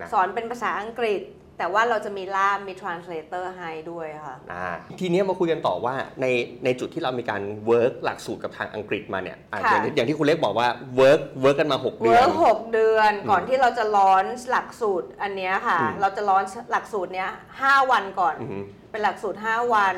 [0.00, 1.22] นะ สอนเป็นภาษาอังกฤษ
[1.60, 4.68] แต่ว่าเราจะมีล่ามมี translator ให้ด้วยค่ะ อ่า
[5.00, 6.26] ทีเนี้ยมาคุยกันต่อว่าใน
[6.64, 18.58] ในจุดที่เรามีการ work หลักสูตรกับทางอังกฤษมาเนี่ยอะค่ะอย่างที่อย่างที่คุณเล็กบอกว่า work work กันมา 6 เดือน workหกเดือนก่อนอืมที่เราจะ launch หลักสูตรอันเนี้ยค่ะ อืม เราจะ launch หลักสูตรเนี้ยห้าวันก่อน อือฮึ
[18.90, 19.96] เป็นหลักสูตร 5 วัน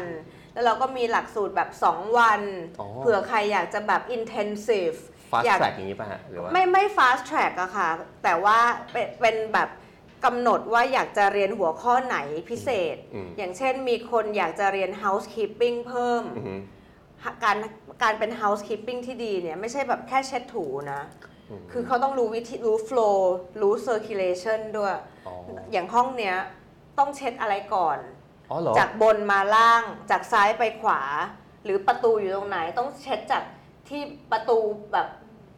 [0.52, 2.40] แล้วเราก็มีหลักสูตรแบบ 2 วัน
[2.80, 4.96] อ๋อ เผื่อใครอยากจะแบบ intensive
[5.30, 7.88] fast อยาก track อย่างนี้ป่ะฮะหรือว่า ไม่ไม่ fast track อะค่ะ
[8.24, 8.58] แต่ว่า
[8.92, 9.68] เป็นเป็นแบบ
[10.24, 12.18] กำหนดว่าอยากจะเรียนหัวข้อไหน
[12.50, 16.54] พิเศษอืมอย่างเช่นมีคนอยากจะเรียน housekeeping เพิ่มอือฮึ
[17.44, 17.56] การ
[18.02, 21.02] การเป็น housekeeping ที่ดีเนี่ยไม่ใช่แบบแค่เช็ดถูนะ
[21.50, 23.18] อืมคือเขาต้องรู้วิธีรู้ flow
[23.60, 25.34] รู้ circulation ด้วยอ๋อ
[25.72, 26.36] อย่างห้องเนี้ย
[26.98, 27.98] ต้องเช็ดอะไรก่อน
[28.50, 31.00] ออ๋อเหรอจากบนมาล่าง จากซ้ายไปขวา
[31.64, 33.42] หรือประตูอยู่ตรงไหนต้องเช็ดจาก
[33.88, 34.58] ที่ประตู
[34.92, 35.08] แบบ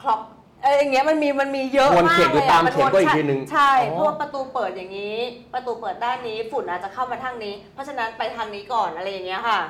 [0.02, 0.20] คล็อก
[0.64, 5.16] เอออย่างเงี้ยมันมีมันมีเยอะวนมากเขียนดูเลยตามอะเขียนก็อีกทีนึงใช่อ๋อ เพราะว่าประตูเปิดอย่างนี้
[5.54, 9.60] ประตูเปิดด้านนี้ฝุ่นอาจจะเข้ามาทางนี้ เพราะฉะนั้นไปทางนี้ก่อนอะไรอย่างเงี้ยค่ะ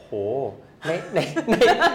[0.00, 0.10] โห
[0.86, 1.18] ในใน
[1.50, 1.54] ใน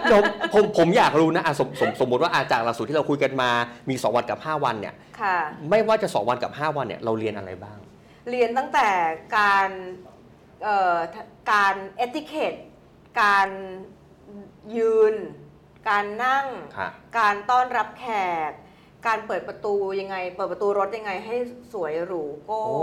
[0.10, 0.14] ใน
[0.54, 3.50] ผมผมอยากรู้นะอะสมสมสมมติว่าอาจากหลักสูตรที่เราคุยกันมา
[3.90, 5.38] มี 2 วันกับ 5 วันเนี่ย ค่ะ
[5.70, 7.78] ไม่ว่าจะ 2 วันกับ 5 วันเนี่ยเราเรียนอะไรบ้าง
[8.30, 8.90] เรียนตั้งแต่
[9.38, 9.70] การ
[10.64, 10.98] เอ่อ
[11.52, 12.54] การเอติเคต
[13.22, 13.48] การ
[14.78, 15.16] ยืน
[15.88, 16.46] การนั่ง
[16.78, 16.90] ค่ะ
[17.20, 18.06] การต้อนรับแข
[18.50, 18.52] ก
[19.08, 21.36] การเปิดประตูยังไง เปิดประตูรถยังไงให้
[21.74, 22.80] สวยหรูโก้ โอ้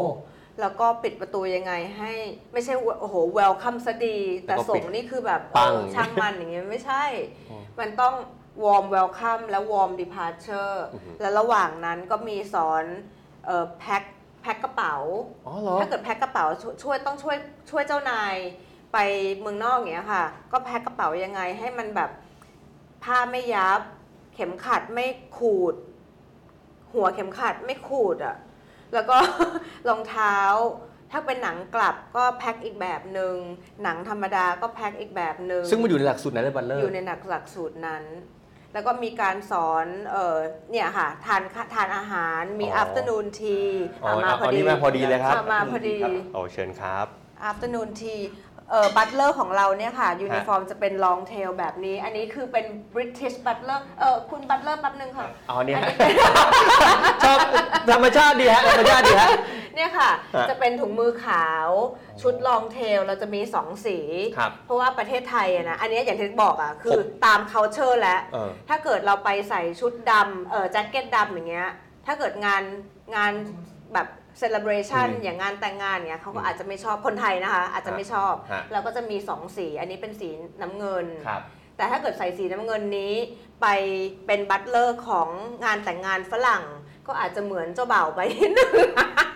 [0.61, 2.13] แล้วก็ปิดประตูยังไงให้
[2.53, 7.05] ไม่ใช่โอ้โหเวลคัมซะดี แต่แล้วก็ส่ปิงดนี่คือแบบปัง เออช่างมันอย่างเงี้ยไม่ใช่
[7.51, 8.15] อ๋อมันต้อง
[8.65, 12.85] warm welcome และ warm departure อือฮึ แล้วระหว่างนั้นก็มีสอน
[13.47, 14.03] เอ่อแพ็ค
[14.43, 14.97] แพ็คกระเป๋า
[15.47, 17.37] อ๋อเหรอ ถ้าเกิดแพ็คกระเป๋าช่วยช่วยต้องช่วย
[17.71, 18.35] ช่วยเจ้านาย
[18.93, 18.99] ไป
[19.41, 22.11] เมืองนอกอย่างเงี้ยค่ะ ก็แพ็คกระเป๋ายังไงให้มันแบบ
[23.07, 23.81] ผ้าไม่ยับ
[24.35, 25.07] เข็มขัดไม่
[25.39, 25.75] ขูด
[26.93, 28.37] หัวเข็มขัดไม่ขูดอะค่ะ
[28.95, 29.17] แล้วก็
[29.89, 30.37] รองเท้า
[31.11, 33.35] ถ้าเป็นหนังกลับก็แพ็คอีกแบบหนึ่ง
[33.83, 38.05] หนังธรรมดาก็แพ็คอีกแบบหนึ่งซึ่งมันอยู่ในหลักสูตรนายเลิศบัตเลอร์อยู่ในหลักหลักสูตรนั้น
[38.73, 40.37] แล้วก็มีการสอนเออ
[40.71, 41.43] เนี่ยค่ะทาน
[41.75, 43.69] ทานอาหารมีอ๋อ afternoon tea
[44.05, 45.99] อ๋ออะมาพอเอาดีนี่มาพอดีเลยครับอะมาพอดี
[46.35, 47.07] โอ้เชิญครับ
[47.49, 48.21] afternoon tea
[48.71, 56.15] เอ่อบัตเลอร์ของเราเนี่ยค่ะยูนิฟอร์มจะเป็น long tail แบบนี้ อันนี้คือเป็น British butler เออคุณบัตเลอร์แป๊บนึงค่ะอ๋อเนี่ยอันฮะนี้เป็น
[57.25, 57.39] ชอบ
[57.91, 59.31] ธรรมชาติดีฮะธรรมชาติดีฮะ
[59.75, 61.69] เนี่ยค่ะฮะจะเป็นถุงมือขาว
[62.23, 63.99] ชุด long tail เราจะมี 2 สี
[64.39, 71.69] ครับเพราะว่าประเทศไทยอะนะอันนี้อย่างที่บอกอะคืผอมตาม culture แล้วเออถ้าเกิดเราไปใส่ชุดดำเออแจ็คเก็ตดำอย่างเงี้ย
[72.07, 72.63] ถ้าเกิดงาน
[73.17, 73.33] งาน
[73.95, 74.09] แบบ
[74.43, 80.29] celebration อืมอย่างงานแต่งงานเงี้ยเขาก็อืมอาจจะไม่ชอบคนไทยนะคะ อาจจะไม่ชอบ ฮะ เราก็จะมี 2 สี อันนี้เป็นสี
[80.63, 81.43] น้ำเงิน ครับ
[81.77, 83.15] แต่ถ้าเกิดใส่สีน้ำเงินนี้
[83.63, 83.67] ไป
[84.27, 85.29] เป็นบัตเลอร์ของ
[85.65, 86.65] งานแต่งงานฝรั่ง
[87.07, 88.73] ก็อาจจะเหมือนเจ้าบ่าวไปนิดนึง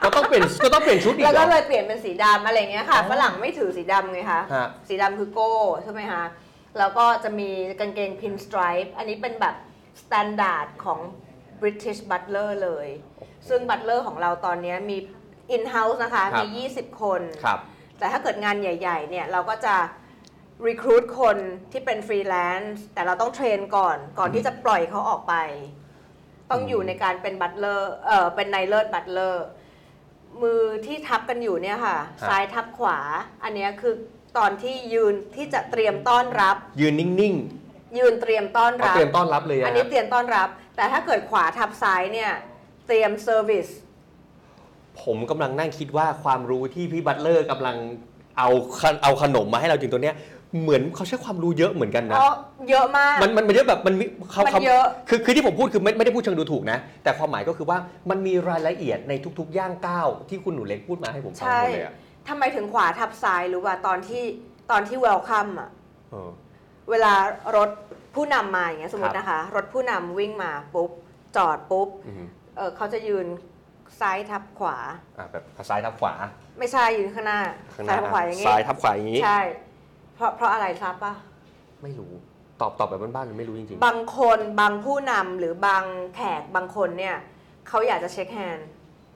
[0.05, 6.25] ก็ต้องเปลี่ยนก็ต้องเปลี่ยนชุดอีกแล้วเหรอ ก็เลยเปลี่ยนเป็นสีดำอะไรเงี้ยค่ะ อ๋อ ฝรั่งไม่ถือสีดำไงคะ ฮะ สีดำคือโก้ใช่ไหมคะ
[6.79, 9.55] แล้วก็จะมีกางเกง pinstripe อันนี้เป็นแบบ
[10.03, 11.01] standard ของ
[11.63, 12.89] British Butler เลย
[13.49, 14.97] ซึ่ง Butler ของเราตอนนี้มี
[15.57, 17.59] in-house นะคะครับมี 20 คนครับ
[17.99, 19.77] แต่ถ้าเกิดงานใหญ่ ๆ เนี่ย เราก็จะ
[20.67, 21.37] recruit คน
[21.73, 25.35] ที่เป็นฟรีแลนซ์แต่เราต้อง train ก่อนก่อนที่จะปล่อยเขาออกไป
[26.51, 29.45] ต้องอยู่ในการเป็นบัตเลอร์เออเป็นนายเลิศบัตเลอร์
[30.43, 32.99] มือที่ทับกันอยู่เนี่ยค่ะฮะซ้ายทับขวา
[33.45, 33.95] อันเนี้ยคือ
[34.39, 37.37] ตอนที่ยืนที่จะเตรียมต้อนรับ ยืนนิ่ง
[37.99, 42.31] ยืนเตรียมต้อนๆเอารับ เตรียมต้อนรับเลยฮะอันนี้เตรียมต้อนรับ แต่ถ้าเกิดขวาทับซ้ายเนี่ย
[42.87, 43.69] เตรียม service
[45.03, 47.77] ผมกำลังนั่งคิดว่าความรู้ที่พี่บัตเลอร์กำลัง
[48.39, 48.49] เอา
[48.81, 50.17] ขนเอาขนมมาให้เราจริงตัวเนี้ย
[50.61, 52.35] เหมือนเขาใช้ความรู้เยอะเหมือนกันนะเพราะ
[52.71, 57.79] เยอะมากมันมันมันเยอะแบบมันมีเขามันเขาเยอะคือคือที่ผมพูดคือไม่ไม่ได้พูดเชิงดูถูกนะ แต่ความหมายก็คือว่า
[58.11, 61.95] มันมีรายละเอียดในทุก ๆ ย่างก้าวที่คุณหนูเล็กพูดมาให้ผมฟังใช่หมดเลยอะ
[62.29, 64.25] ทำไมถึงขวาทับซ้ายรู้ป่ะตอนที่
[64.71, 65.69] ตอนที่เวลคัมอะ
[66.87, 67.13] เออเวลา
[67.57, 67.71] รถ
[68.15, 70.91] ผู้นำมาอย่างเงี้ยสมมครัติบนะคะ รถผู้นำวิ่งมาปุ๊บ
[71.37, 72.25] จอดปุ๊บอืม
[72.57, 73.27] เออเขาจะยืน
[74.01, 74.77] ซ้ายทับขวา
[75.19, 76.15] อะแบบซ้ายทับขวา
[76.59, 77.41] ไม่ใช่ยืนข้างหน้า
[77.75, 79.41] ข้างหซ้าน้ายทับขวาอย่างงี้ ซ้ายทับขวาอย่างนี้ ใช่
[80.15, 81.13] เพราะเพราะอะไรทราบป่ะ
[81.83, 82.13] ไม่รู้
[82.61, 87.17] ตอบตอบแบบบ้านๆเลยไม่รู้จริง บางคนบางผู้นำหรือบางแขกบางคนเนี่ย
[87.69, 88.69] เขาอยากจะ shake hand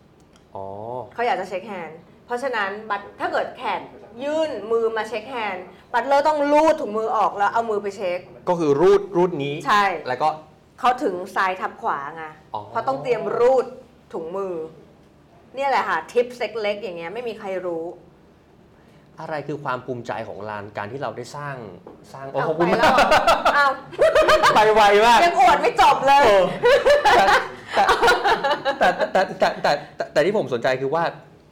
[0.02, 0.66] ๆ อ๋อ
[1.14, 3.80] เขาอยากจะ shake handด์เพราะฉะนั้นบัตถ้าเกิดแขก
[4.22, 10.28] ยื่นมือมา shake hand butler ต้องรูดถุงมือออกแล้วเอามือไปเช็ค ก็คือรูดรูดนี้ใช่ แล้วก็
[10.80, 12.24] เขาถึงซ้ายทับขวาไง
[12.54, 13.64] อ๋อ เพราะต้องเตรียมรูด
[14.12, 14.54] ถุงมือ
[15.54, 17.84] เนี่ยแหละค่ะทิปเล็กๆอย่างเงี้ยไม่มีใครรู้
[19.20, 21.56] อะไรคือความภูมิใจของลานการที่เราได้สร้าง
[22.12, 22.98] สร้างโอ้เอาขอบคุณไปแล้มาวก
[23.56, 23.70] อ้าว
[24.54, 26.42] ไปไวมาก ยังอวดไม่จบเลย เออ
[27.16, 27.24] แต่
[27.74, 27.84] แต่
[28.78, 31.02] แต่แต่แต่แต่แต่แต่ที่ผมสนใจคือว่า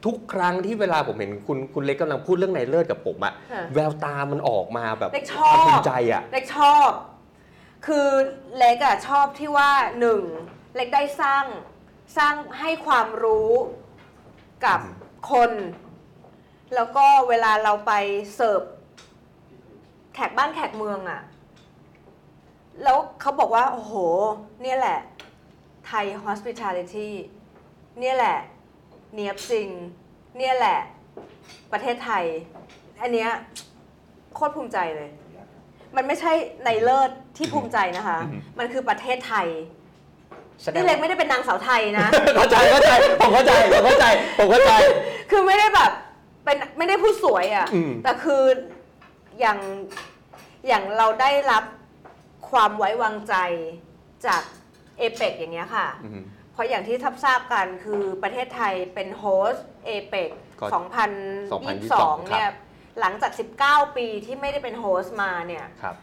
[0.05, 6.89] ทุกครั้งที่เวลาผมเห็นคุณคุณเล็กกำลังพูดเรื่องในเลิศกับผมอะค่ะแววตามันออกมาแบบเล็กชคอบวามภูมิใจอะ เล็กชอบ
[7.85, 8.07] คือ
[8.57, 10.21] เล็กอะชอบที่ว่าหนึ่ง
[10.75, 11.45] เล็กได้สร้าง
[12.17, 13.51] สร้างให้ความรู้
[14.65, 14.79] กับ
[15.31, 15.51] คน
[16.75, 17.91] แล้วก็เวลาเราไป
[18.35, 18.61] เสิร์ฟ
[20.13, 21.21] แขกบ้านแขกเมืองอะ
[22.83, 23.93] แล้วเขาบอกว่า โอ้โห
[24.61, 24.99] เนี่ยแหละ
[25.87, 27.09] ไทย hospitality
[27.99, 28.37] เนี่ยแหละ
[29.13, 29.67] เนียบจริง
[30.37, 30.79] เนี่ยแหละ
[31.71, 32.23] ประเทศไทย
[33.01, 33.29] อันเนี้ย
[34.35, 35.09] โคตรภูมิใจเลย
[35.95, 36.31] มันไม่ใช่
[36.65, 38.19] ในเลิศที่ภูมิใจนะคะ
[38.59, 39.47] มันคือประเทศไทย
[40.61, 44.05] แสดงนี่เล็กไม่ได้เป็นนางสาวไทยนะ เข้าใจเข้าใจผมเข้าใจผมเข้าใจ
[44.37, 44.71] ผมเข้าใจ
[45.31, 45.91] คือไม่ได้แบบ
[46.43, 48.43] เป็นไม่ได้พูดสวยอะ่ะอืมแต่คือ
[49.39, 49.59] อย่าง
[50.67, 51.63] อย่างเราได้รับ
[52.49, 53.35] ความไว้วางใจ
[54.25, 54.41] จาก
[54.97, 60.65] เอเปกอย่างเงี้ยค่ะอืม เพราะอย่างที่ทับทราบกันคือประเทศไทยเป็นโฮhost APEC ก็
[61.43, 62.51] 2022 เนี่ย
[62.99, 63.31] หลังจาก
[63.63, 65.95] 19 ปีที่ไม่ได้เป็น host มาเนี่ยครับ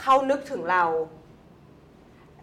[0.00, 0.84] เขานึกถึงเรา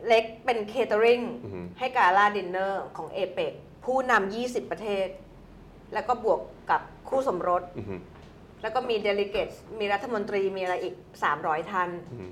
[0.07, 3.53] เล็กเป็น catering อือฮึให้ gala dinner ของ APEC
[3.85, 5.07] ผู้นำ 20 ประเทศ
[5.93, 6.39] แล้วก็บวก
[6.71, 7.99] กับคู่สมรสอืม
[8.61, 9.47] แล้วก็มี delegate
[9.79, 10.95] มีรัฐมนตรีมีอะไรอีก
[11.33, 12.29] 300ท่านอืม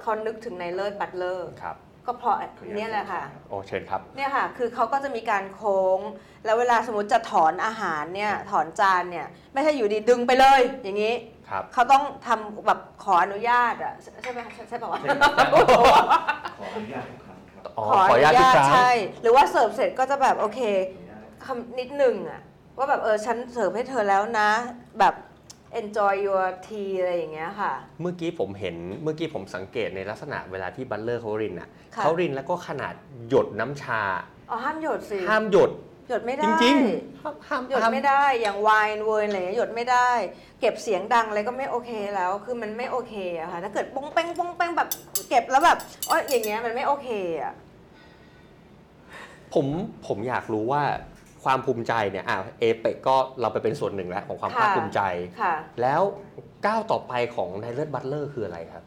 [0.00, 1.76] เขานึกถึงนายเลิศ Butler ครับ
[2.08, 2.36] ก็เพราะ
[2.74, 6.00] เนี่ยแหละค่ะ โอ้เชิญครับ เนี่ยค่ะ คือเขาก็จะมีการโค้ง
[6.44, 11.14] แล้วเวลาสมมติจะถอนอาหารเนี่ย ถอนจานเนี่ย ไม่ใช่อยู่ดีดึงไปเลย อย่างนี้
[11.48, 14.98] ครับ เขาต้องทำแบบขออนุญาตอะ ใช่ไหมใช่ใช่ป่าวะ
[16.58, 18.90] ขออนุญาตทุกครั้งครับอ๋อขอขออนุญาตทุกครั้ง ใช่
[19.22, 20.60] หรือว่าเสิร์ฟเสร็จก็จะแบบโอเค
[21.44, 22.40] คำนิดหนึ่งอะ
[22.78, 24.50] ว่าแบบเออฉันเสิร์ฟให้เธอแล้วนะ
[25.00, 25.14] แบบ
[25.80, 32.94] enjoy your tea อะไรอย่างเงี้ยค่ะ เมื่อกี้ผมเห็นเมื่อกี้ผมสังเกตในลักษณะเวลาที่บัลเลอร์เขารินอะค่ะ เขารินแล้วก็ขนาด
[33.28, 34.00] หยดน้ำชา
[34.50, 35.70] อ๋อห้ามหยดสิห้ามหยด
[36.08, 40.10] หยดไม่ได้จริงๆห้ามห้ามหยดห้าม ไม่ได้อย่างไวน์เวยอะไรอย่างเงี้ยหยดไม่ได้
[40.60, 44.88] เก็บเสียงดังอะไรก็ไม่โอเคแล้ว คือมันไม่โอเคอะค่ะถ้าเกิดป้งเป้งป้งเป้งแบบ
[45.28, 45.78] เก็บแล้วแบบ
[46.08, 47.08] อ๋ออย่างเงี้ยมันไม่โอเค
[47.42, 47.54] อะ
[49.54, 49.66] ผม
[50.06, 50.82] ผมอยากรู้ว่า
[51.48, 55.00] ความภูมิใจเนี่ยอ่าเอเปกก็เราไปเป็นส่วนหนึ่งแล้วของความภาคภูมิใจ
[55.42, 56.02] ค่ะแล้ว
[56.66, 58.82] ก้าวต่อไปของนายเลิศ Butler คืออะไรครับ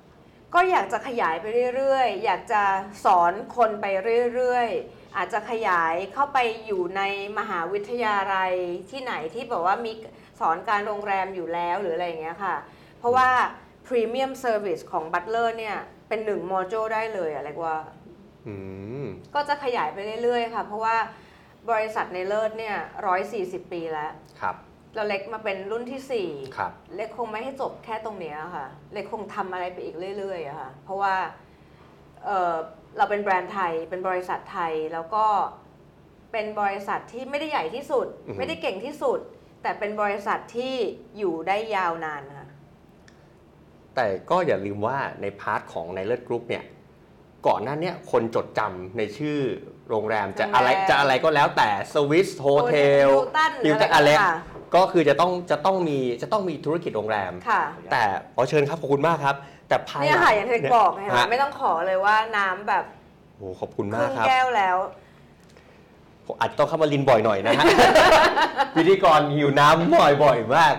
[0.54, 1.46] ก็อยากจะขยายไป
[1.76, 2.64] เรื่อยๆ อยากจะ
[3.06, 3.86] สอนคนไป
[4.36, 7.02] เรื่อยๆ อาจจะขยายเข้าไปอยู่ใน
[7.40, 8.54] มหาวิทยาลัย
[8.90, 9.92] ที่ไหนที่แบบว่ามี
[10.40, 12.56] สอนการโรงแรมอยู่แล้วหรืออะไรอย่างเงี้ยค่ะ
[13.00, 13.30] เพราะว่า
[13.88, 17.76] Premium Service ของ Butler เนี่ยเป็นหนึ่งโมจูลได้เลยอะไรกว่า
[18.48, 18.56] อื
[19.04, 20.98] มก็จะขยายไปเรื่อยๆ ค่ะ เพราะว่า
[21.70, 22.76] บริษัทนายเลิศเนี่ย
[23.24, 24.56] 140ปีแล้ว ครับ
[24.96, 31.16] เราเล็กมาเป็นรุ่นที่4ครับ เล็กคงไม่ให้จบแค่ตรงเนี้ยค่ะ เล็กคงทำอะไรไปอีกเรื่อยๆอะค่ะ เพราะว่า
[32.26, 32.54] เอ่อ
[32.98, 35.26] เราเป็นแบรนด์ไทย เป็นบริษัทไทย แล้วก็
[36.32, 39.20] เป็นบริษัทที่ไม่ได้ใหญ่ที่สุดอือฮึไม่ได้เก่งที่สุด
[39.62, 40.74] แต่เป็นบริษัทที่
[41.18, 42.50] อยู่ได้ยาวนานค่ะ
[43.96, 46.64] แต่ก็อย่าลืมว่าใน part ของนายเลิศกรุ๊ปเนี่ย
[47.48, 49.40] ก่อนหน้าเนี้คนจดจำในชื่อ
[49.92, 52.76] โรงแรมจะโรงแรมอะไรจะอะไรก็แล้วแต่สวิสโฮเท
[53.08, 54.34] ล Hilton หรืออะไรอะไรค่ะ
[54.76, 58.04] ก็คือจะต้องจะต้องมีจะต้องมีธุรกิจโรงแรมค่ะแต่
[58.36, 59.36] ขอเชิญครับขอบคุณมากครับ
[59.68, 62.84] แต่ภายเนี่ยหลัค่ะอย่างที่เล็กบอกไงฮะคะไม่ต้องขอเลยว่าน้ำแบบ
[63.38, 64.78] โอ้ขอบคุณคมารึ่กงครับแก้วแล้ว
[66.26, 67.66] ผมอาจจะต้องเข้ามาลินบ่อยหน่อยนะฮะ
[68.76, 70.76] พิธีกรหิวน้ำบ่อยบ่อยๆมาก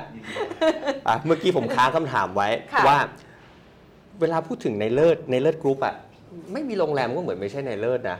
[1.09, 2.97] อะเมื่อกี้ผมค้างคำถามไว้ค่ะว่า
[4.21, 5.95] เวลาพูดถึงนายเลิศนายเลิศกรุ๊ปอะ
[6.53, 8.19] ไม่มีโรงแรมก็เหมือนไม่ใช่นายเลิศนะ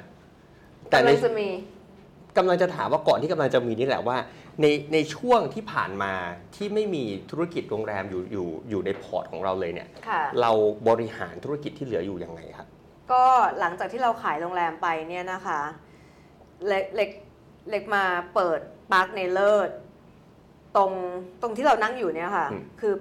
[0.93, 1.49] แต่กำในลังจะมี
[2.39, 4.17] กำลังจะถามว่าก่อนที่กำลังจะมีนี่แหละว่า
[4.61, 6.13] ในในช่วงที่ผ่านมา
[6.57, 10.53] ที่ไม่มีธุรกิจโรงแรมอยู่อยู่อยู่ใน port ของเราเลยเนี่ยค่ะเรา
[10.89, 12.69] บริหารธุรกิจที่เหลืออยู่ยังไงครับ
[13.13, 13.25] ก็
[13.59, 15.61] หลังจากที่เราขายโรงแรมไปเนี่ยนะคะ
[16.67, 17.11] เล็กเล็ก
[17.71, 18.61] เล็กมาเปิด
[18.93, 19.71] ปาร์คนายเลิศ
[20.77, 20.93] ตรง
[21.43, 22.95] ตรงที่เรานั่งอยู่เนี่ยค่ะอืมคือ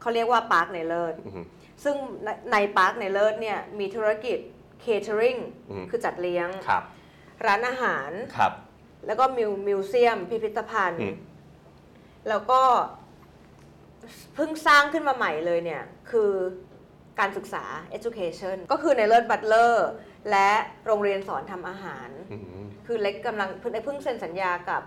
[0.00, 1.42] เขาเรียกว่าปาร์คนายเลิศอือฮึ
[1.84, 4.38] ซึ่งในในปาร์คนายเลิศเนี่ยมีธุรกิจ
[4.84, 5.40] catering
[5.70, 6.70] อืมคือจัดเลี้ยงค
[7.40, 8.52] รับร้านอาหารครับ
[9.06, 11.14] แล้วก็มิว museum พิพิธภัณฑ์ อืม
[12.28, 12.60] แล้วก็
[14.34, 16.32] เพิ่งสร้างขึ้นมาใหม่เลยเนี่ย คือ
[17.18, 17.64] การศึกษา
[17.96, 19.88] education ก็คือนายเลิศ Butler
[20.30, 20.50] และ
[20.86, 24.82] โรงเรียนสอนทำอาหาร อืมคือเล็กกำลังเพิ่งเพิ่งเซ็นสัญญากับ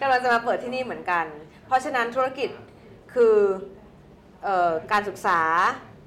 [0.00, 1.26] กำลังจะมาเปิดที่นี่เหมือนกัน
[1.66, 2.50] เพราะฉะนั้นธุรกิจ
[3.14, 3.81] คือเออ
[4.92, 5.40] การศึกษา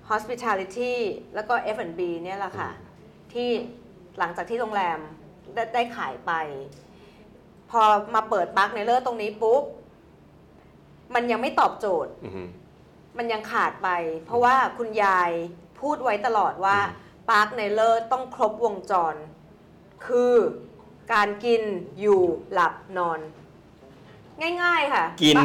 [0.09, 0.93] hospitality
[1.35, 2.69] แล้วก็ F&B เนี่ยแหละค่ะ
[3.33, 3.49] ที่
[4.19, 4.99] หลังจากที่โรงแรม
[5.53, 6.31] ได้ได้ขายไป
[7.71, 7.81] พอ
[8.15, 9.63] มาเปิดปาร์คในเลอร์ตรงนี้ปุ๊บ
[11.13, 12.47] มันยังไม่ตอบโจทย์อืม
[13.17, 13.89] มันยังขาดไป
[14.25, 15.31] เพราะว่าคุณยาย
[15.81, 19.15] พูดไว้ตลอดว่าอืมปาร์คในเลอร์ต้องครบวงจร
[20.05, 20.33] คือ
[21.13, 21.61] การกิน
[21.99, 22.21] อยู่
[22.53, 23.19] หลับนอน
[24.63, 25.35] ง่าย ๆ ค่ะ กิน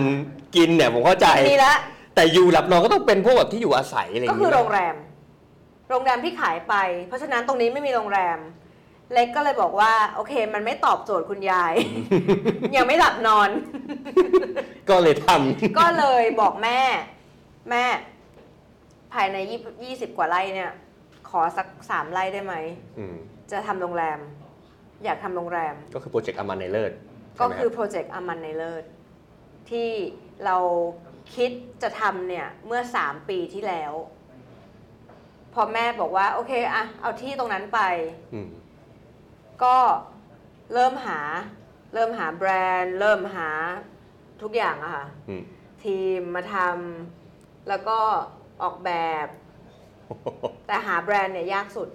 [0.57, 1.75] กินเนี่ยผมเข้าใจ มีละ
[2.21, 4.95] แต่อยู่หลับนอนก็ต้องเป็นพวกแบบที่อยู่อาศัยอะไรอย่าก็งคืนี้อโรงแรม
[5.91, 6.75] โรงแรมที่ขายไป
[7.07, 8.39] เพราะฉะนั้นตรงนี้ไม่มีโรงแรม
[9.13, 11.75] เล็กก็เลยบอกว่า โอเค มันไม่ตอบโจทย์คุณยาย
[12.77, 13.51] ยังไม่หลับนอน
[14.91, 15.29] ก็เลยท
[15.81, 16.81] ก็เลยบอกแม่
[17.71, 17.85] แม่
[19.13, 19.37] ภายใน
[19.85, 20.73] ยี่สิบกว่าไร่เนี่ย
[21.31, 23.15] ขอสักสามไร่ได้ไหมำอืม
[23.51, 24.19] จะทำโรงแรม
[25.05, 26.93] อยากทำโรงแรม ก็คือโปรเจกต์อามันในเลิศ
[27.39, 28.85] ก็ใช่ไหมคือรับโปรเจกต์อามันในเลิศ
[29.71, 29.89] ที่
[30.45, 30.57] เรา
[31.35, 31.51] คิด
[31.83, 33.93] จะทำเนี่ยเมื่อ3ปีที่แล้ว
[35.55, 37.81] พอแม่บอกว่า โอเคอะเอาที่ตรงนั้นไป
[38.35, 38.49] อืม
[39.63, 39.77] ก็
[40.75, 41.21] เริ่มหา
[41.95, 43.49] เริ่มหาแบรนด์ เริ่มหา
[44.43, 45.43] ทุกอย่างอะค่ะ อืม
[45.85, 47.99] ทีมมาทำแล้วก็
[48.63, 48.91] ออกแบ
[49.25, 49.27] บ
[50.67, 51.89] แต่หาแบรนด์เนี่ยยากสุด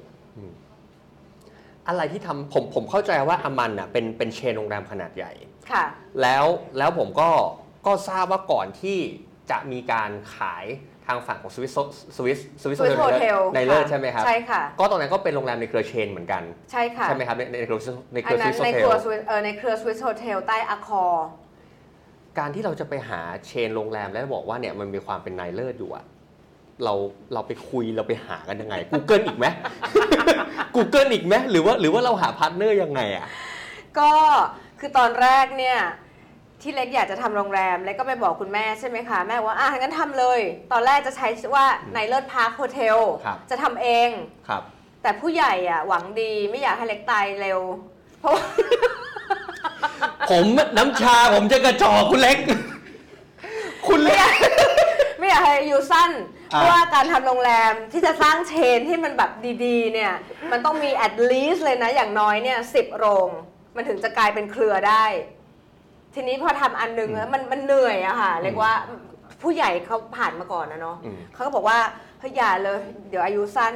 [1.87, 5.31] อะไรที่ทำผมผมเข้าใจว่าอามันอะเป็นเป็นเชนโรงแรมขนาดใหญ่
[5.71, 5.85] ค่ะ
[6.21, 6.45] แล้ว
[6.77, 7.29] แล้วผมก็
[7.85, 8.97] ก็ทราบว่าก่อนที่
[9.51, 10.65] จะมีการขาย
[11.05, 11.71] ทางฝั่งของสวิส
[12.17, 17.79] สวิสสวิส Swiss Hotel ในเลิศค่ะใช่ไหมครับใช่ค่ะก็ตอนนั้นก็เป็นโรงแรมในเครือเชนเหมือนกันใช่ค่ะใช่ไหมครับในในเครือ
[18.13, 21.05] ในเคอัรืนอสนั้วินสโฮในเทเคลรือ Swiss เออในเครือ Swiss Hotel ใต้อคอ
[22.39, 26.05] การที่เราจะไปหาเชนโรงแรมแล้วบอกว่าเนี่ยมันมีความเป็นนายเลิศอยู่อะ
[26.83, 26.93] เรา
[27.33, 29.45] เราไปคุยเราไปหากันยังไง Google อีกไหม
[30.75, 33.27] Google อีกไหมหรือว่าหรือว่าเราหาพาร์ทเนอร์ยังไงอะ
[33.99, 34.11] ก็
[34.79, 35.79] คือตอนแรกเนี่ย
[36.61, 40.39] ที่เล็กอยากจะทำโรงแรม เล็กก็ไปบอกคุณแม่ใช่ไหมคะแม่ว่าอะงั้นทำเลย
[40.71, 44.09] ตอนแรกจะใช้ว่าในเลิศพาร์คโฮเทลครับจะทำเอง
[44.47, 44.63] ครับ
[45.01, 47.59] แต่ผู้ใหญ่อะหวังดีไม่อยากให้เล็กตายเร็ว
[48.19, 48.45] เพราะว่า
[50.29, 50.45] ผม
[50.77, 52.37] น้ำชาผมจะกระจอกคุณเล็ก
[53.87, 54.29] คุณเล็ก
[55.19, 56.11] ไม่อยากให้อายุสั้น
[56.49, 59.31] เพอ่าราะว่าการทำโรงแรมที่จะสร้าง chain ที่มันแบบ
[59.65, 60.13] ดีๆ เนี่ย
[60.51, 63.29] มันต้องมี at least เลยนะอย่างน้อยเนี่ยสิบโรง
[63.75, 65.05] มันถึงจะกลายเป็นเครือได้
[66.15, 68.73] ทีนี้พอทำอันหนึงแล้วมันมันเหนื่อยอะค่ะเรียกว่า
[69.41, 71.79] ผู้ใหญ่เขาผ่านมาก่อนนะเนาะอืมเขาก็บอกว่า
[72.19, 73.73] เฮ้ยอย่าเลย เดี๋ยวอายุสั้น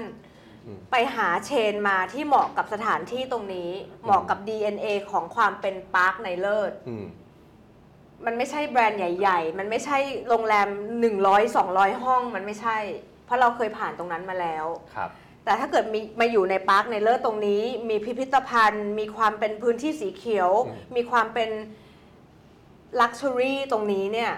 [0.65, 3.71] อืมไปหาเชนมาที่เหมาะกับสถานที่ตรงนี้
[4.04, 7.06] เหมาะกับ DNA ของความเป็นปาร์คในเลิศอืม
[8.25, 9.97] มันไม่ใช่แบรนด์ใหญ่ ๆ มันไม่ใช่
[10.28, 10.69] โรงแรม
[11.13, 12.78] 100 200 ห้อง มันไม่ใช่
[13.25, 15.10] เพราะเราเคยผ่านตรงนั้นมาแล้วครับ
[15.43, 21.49] แต่ถ้าเกิดมีมาอยู่ในปาร์คในเลิศตรงนี้ มีพิพิธภัณฑ์ มีความเป็นพื้นที่สีเขียวอืมมีความเป็น
[23.00, 24.32] luxury ตรงนี้เนี่ย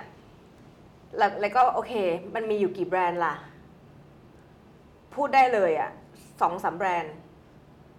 [1.17, 1.93] แล้วแล้วก็โอเค
[2.35, 3.35] มันมีอยู่กี่แบรนด์ล่ะ
[5.15, 5.91] พูดได้เลยอะ
[6.41, 7.13] สองสามแบรนด์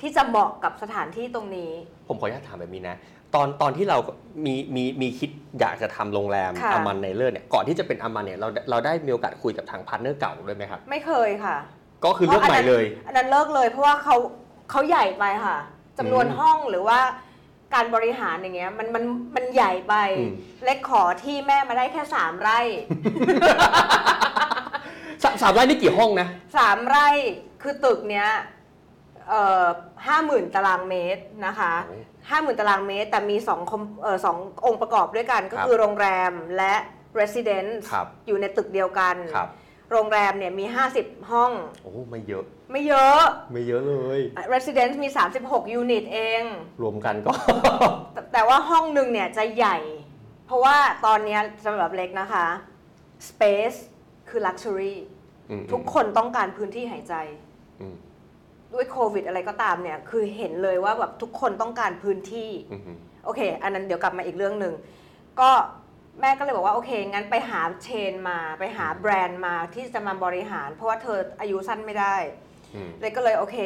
[0.00, 1.70] ที่จะเหมาะกับสถานที่ตรงนี้
[2.08, 2.96] ผมขออนุญาตถามแบบนี้นะ
[3.34, 3.98] ตอนตอนที่เรา
[4.46, 11.56] มีมีมีคิดอยากจะทำโรงแรมค่ะอามันนายเลิศเนี่ยก่อนที่จะเป็นอามันเนี่ยเราเราได้มีโอกาสคุยกับทาง partner เก่าด้วยไหมครับ ไม่เคยค่ะ
[12.04, 14.16] ก็คือเลือกใหม่เลย อันนั้นเลิกเลย เพราะว่าเขา
[14.70, 15.58] เขาใหญ่ไปค่ะ
[15.98, 16.98] จำนวนอืมห้องหรือว่า
[17.74, 19.04] การบริหารอย่างเงี้ยมันมัน
[19.36, 20.32] มันใหญ่ไปอืม
[20.64, 22.60] เล็กขอที่แม่มาได้แค่สามไร่
[25.22, 27.08] สามสามไร่นี่กี่ห้องนะสามไร่
[27.62, 28.28] คือตึกเนี้ย
[29.28, 29.66] เอ่อ
[30.06, 31.96] ห้าหมื่นตารางเมตรนะคะโอ้
[32.30, 36.74] ห้าหมื่นตารางเมตร แต่มีสองคอมเอ่อสององค์ประกอบด้วยกันก็ครับคือโรงแรมและ
[37.20, 39.48] residence ครับอยู่ในตึกเดียวกันครับ
[39.92, 40.64] โรงแรมเนี่ยมี
[40.96, 41.52] 50 ห้อง
[41.82, 44.20] โอ้ ไม่เยอะ ไม่เยอะ ไม่เยอะเลย
[44.52, 45.08] residence มี
[45.40, 46.42] 36 ยูนิตเอง
[46.82, 47.32] รวมกันก็
[48.12, 49.78] แต่แต่ว่าห้องหนึ่งเนี่ยจะใหญ่
[50.46, 50.76] เพราะว่า
[51.06, 52.46] ตอนเนี้ยสำหรับเล็กนะคะ
[53.28, 53.78] space
[54.28, 54.94] คือ luxury
[55.50, 57.14] อืมทุกคนต้องการพื้นที่หายใจ
[57.80, 57.94] อืม
[58.72, 64.74] ด้วยโควิดอะไรก็ตามเนี่ย คือเห็นเลยว่าแบบทุกคนต้องการพื้นที่ อืมอืม โอเค อันนั้นเดี๋ยวกลับมาอีกเรื่องหนึ่ง
[65.40, 65.50] ก็
[66.20, 72.16] แม่ก็เลยบอกว่าโอเคงั้นไปหา chain มา ไปหาแบรนด์มาที่จะมาบริหาร เพราะว่าเธออายุสั้นไม่ได้
[72.74, 73.56] อืมเลยก็เลยโอเค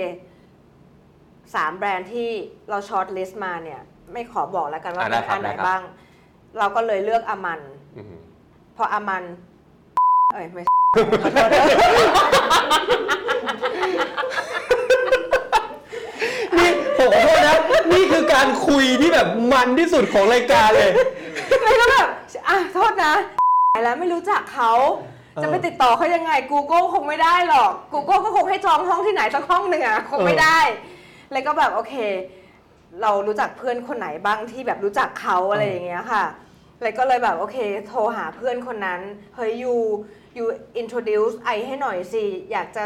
[1.55, 2.31] สามแบรนด์ที่
[2.71, 3.81] เรา shortlist มาเนี่ย
[4.13, 5.83] ไม่ขอบอกแล้วกันว่าอะได้เป็นครับอันไหนได้ครับบ้าง
[6.59, 7.61] เราก็เลยเลือกอามัน
[7.97, 8.15] อืม
[8.77, 9.25] พออามัน
[10.35, 10.63] เอ้ยไม่
[16.57, 17.57] นี่ผมขอโทษนะ
[17.93, 20.91] นี่คือการคุยที่แบบมันที่สุดของรายการเลย
[21.65, 22.09] เลยก็แบบ
[22.49, 23.15] อะโทษนะ
[23.85, 24.73] แล้วไม่รู้จักเขา
[25.43, 30.59] จะไปติดต่อเขายังไง Google คงไม่ได้หรอก Google ก็คงให้จองห้องที่ไหนสักห้องหนึ่งอะคงไม่ได้
[31.33, 31.95] เลยก็แบบโอเค
[33.03, 36.25] เรารู้จักเพื่อนคนไหนบ้างที่แบบรู้จักเขาอะไรอย่างเงี้ยค่ะ
[36.83, 37.57] เลยก็เลยแบบโอเค
[37.87, 39.01] โทรหาเพื่อนคนนั้น
[39.37, 39.75] เฮ้ยยู
[40.39, 40.45] ยู
[40.81, 42.85] introduce ไอให้หน่อยสิอยากจะ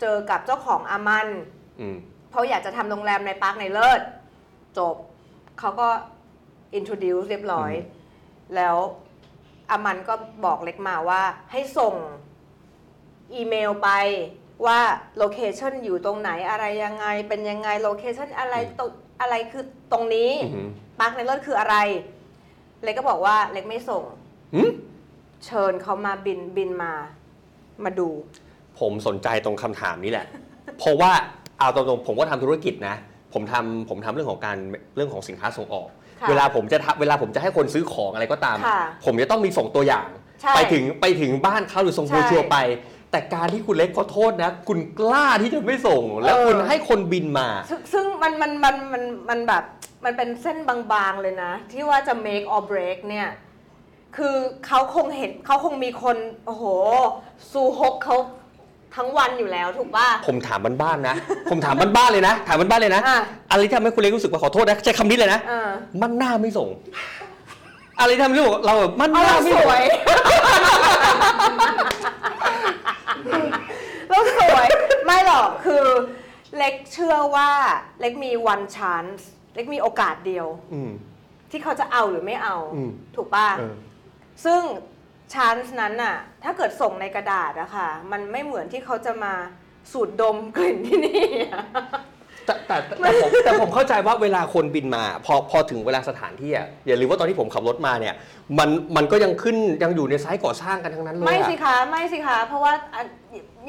[0.00, 1.28] เจอกับเจ้าของอามัน
[1.80, 1.96] อืม
[2.30, 4.00] เพราะอยากจะทำโรงแรมในปาร์คนายเลิศ
[4.78, 4.94] จบ
[5.58, 5.88] เขาก็
[6.78, 7.72] introduce เรียบร้อย
[8.56, 8.76] แล้ว
[9.72, 11.94] อามันก็บอกเล็กมาว่าให้ส่ง
[13.34, 13.90] อีเมลไป
[14.66, 14.78] ว่า
[15.18, 20.68] location อยู่ตรงไหนอะไรยังไง เป็นยังไง location อะไรอืมตรงอะไรคือตรงนี้อืม
[21.00, 21.76] ปาร์คนายเลิศคืออะไร
[22.82, 24.04] เล็กก็บอกว่าเล็กไม่ส่ง
[24.54, 24.70] อืม
[25.44, 26.92] เชิญเขามาบินบินมา
[27.84, 28.08] มาดู
[28.78, 30.26] ผมสนใจตรงคำถามนี้แหละ
[30.78, 31.12] เพราะว่า
[31.58, 32.94] เอาตรงๆผมก็ทำธุรกิจนะ
[33.34, 34.56] ผมทำผมทำเรื่องของการ
[34.96, 35.88] เรื่องของสินค้าส่งออก
[36.20, 40.08] ค่ะเวลาผมจะทำเวลาผมจะให้คนซื้อของอะไรก็ตาม ค่ะผมจะต้องมีส่งตัวอย่าง
[40.40, 42.56] ใช่ไปถึงไปถึงบ้านเขาหรือส่งใช่โบรชัวร์ไป
[43.10, 49.64] แต่การที่คุณเล็กขอโทษนะ คุณกล้าที่จะไม่ส่ง แล้วเออ คุณให้คนบินมา ซึ่งซึ่งมันมันมันมันมันแบบ
[50.04, 53.28] มันเป็นเส้นบางๆเลยนะ ที่ว่าจะ make or break เนี่ย
[54.16, 56.16] คือเขาคงเห็นเขาคงมีคน
[56.46, 56.64] โอ้โห
[57.52, 58.16] ซูฮกเขา
[58.96, 61.16] ทั้งวันอยู่แล้วถูกป่ะ ผมถามบ้านๆนะ
[61.50, 63.18] ผมถามบ้านๆเลยนะ ถามบ้านๆเลยนะ อะ
[63.50, 65.70] อะไรที่ทำให้คุณเล็กรู้สึกว่าขอโทษนะใช้คำนี้เลยนะ เออ
[66.00, 66.68] มันหน้าไม่ส่ง
[68.00, 69.82] อะไรที่ทำให้รู้สึกว่าเราแบบมันหเอาน้าเราไม่สส่ง วย
[74.10, 74.66] เราสวย
[75.06, 75.84] ไม่หรอกคือ
[76.56, 77.50] เล็กเชื่อว่า
[78.00, 79.20] เล็กมี one chance
[79.54, 80.90] เล็กมีโอกาสเดียว อืม
[81.50, 83.74] ที่เขาจะเอาหรือไม่เอา อืมถูกป่ะ เออ
[84.44, 84.60] ซึ่ง
[85.34, 89.34] ชานส์นั้นน่ะ ถ้าเกิดส่งในกระดาษอะค่ะ มันไม่เหมือนที่เขาจะมา
[89.92, 91.22] สูดดมกลิ่นที่นี่
[91.52, 91.64] อะ
[92.46, 98.14] แต่แต่แต่แต่ผมแต่ผมเข้าใจว่าเวลาคนบินมา พอพอถึงเวลาสถานที่อะอย่าลืมว่าตอนที่ผมขับรถมาเนี่ย
[98.58, 103.06] มันมันก็ยังขึ้นยังอยู่ในไซต์ก่อสร้างกันทั้งนั้นเลยไม่อะ สิคะไม่สิคะเพราะว่าอัน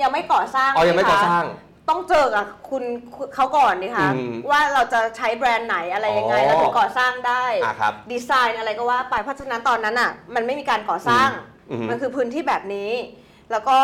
[0.03, 1.43] ยังไม่ก่อสร้างอ๋อยังไม่สิคะก่อสร้าง
[1.89, 2.84] ต้องเจอกับคุณ
[3.15, 11.29] คุณเขาก่อนดิคะอืมว่าเราจะใช้แบรนด์ไหนอะไรยังไงอ๋อเราถึงก่อสร้างได้ อะครับดีไซน์อะไรก็ว่าไปเพราะฉะนั้นตอนนั้นอะมันไม่มีการก่อสร้าง
[11.69, 12.91] อืมอืม มันคือพื้นที่แบบนี้
[13.51, 13.77] แล้วก็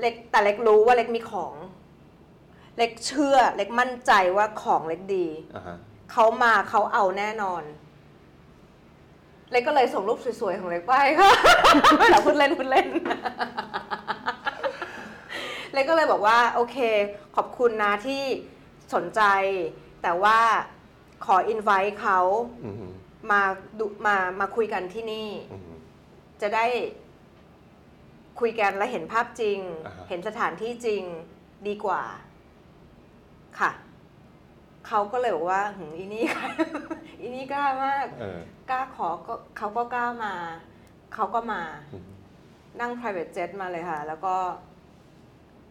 [0.00, 1.54] เล็กแต่เล็กรู้ว่าเล็กมีของ
[2.78, 5.76] เล็กเชื่อเล็กมั่นใจว่าของเล็กดี อ่าฮะ
[6.12, 7.62] เขามาเขาเอาแน่นอน
[9.52, 11.30] เล็กก็เลยส่งรูปสวยๆของเล็กไปค่ะ
[11.96, 12.86] ไม่หรอกพูดเล่นพูดเล่น
[15.72, 16.76] เล็กก็เลยบอกว่าโอเค
[17.36, 18.22] ขอบคุณนะที่
[18.94, 19.22] สนใจ
[20.02, 20.38] แต่ว่า
[21.24, 22.18] ขออินไว้เขา
[22.64, 22.86] อืมฮึ
[23.30, 23.40] มา
[23.78, 25.72] ดูมามาคุยกันที่นี่อืมฮึ
[26.40, 26.66] จะได้
[28.40, 31.02] คุยกันและเห็นภาพจริงอ่าฮะเห็นสถานที่จริง
[31.68, 32.02] ดีกว่า
[33.58, 33.70] ค่ะ
[34.86, 36.24] เขาก็เลยบอกว่าหึอีนี่
[37.20, 38.40] อีนี่กล้ามากเออ
[38.70, 40.34] กล้าขอก็เขาก็กล้ามา
[41.14, 41.62] เขาก็มา
[41.92, 42.04] อืม
[42.80, 44.34] นั่ง private jet มาเลยค่ะ แล้วก็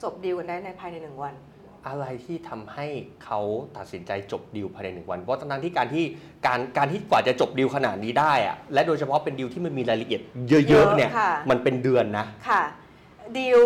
[0.04, 1.34] จบดีลกันได้ในภายในหนึ่งวัน
[1.88, 2.88] อะไรที่ทำให้
[3.26, 3.40] เขา
[3.78, 6.06] ตัดสินใจจบดีลภายในหนึ่งวัน เพราะทั้งนั้นที่การที่
[6.46, 12.62] การการที่กว่าจะจบดีลขนาดนี้ได้อะและโดยเฉพาะเป็นดีลที่มันมีรายละเอียดเยเยอะอะๆเนี่ยค่ะมันเป็นเดือนนะค่ะ
[13.38, 13.60] ดีล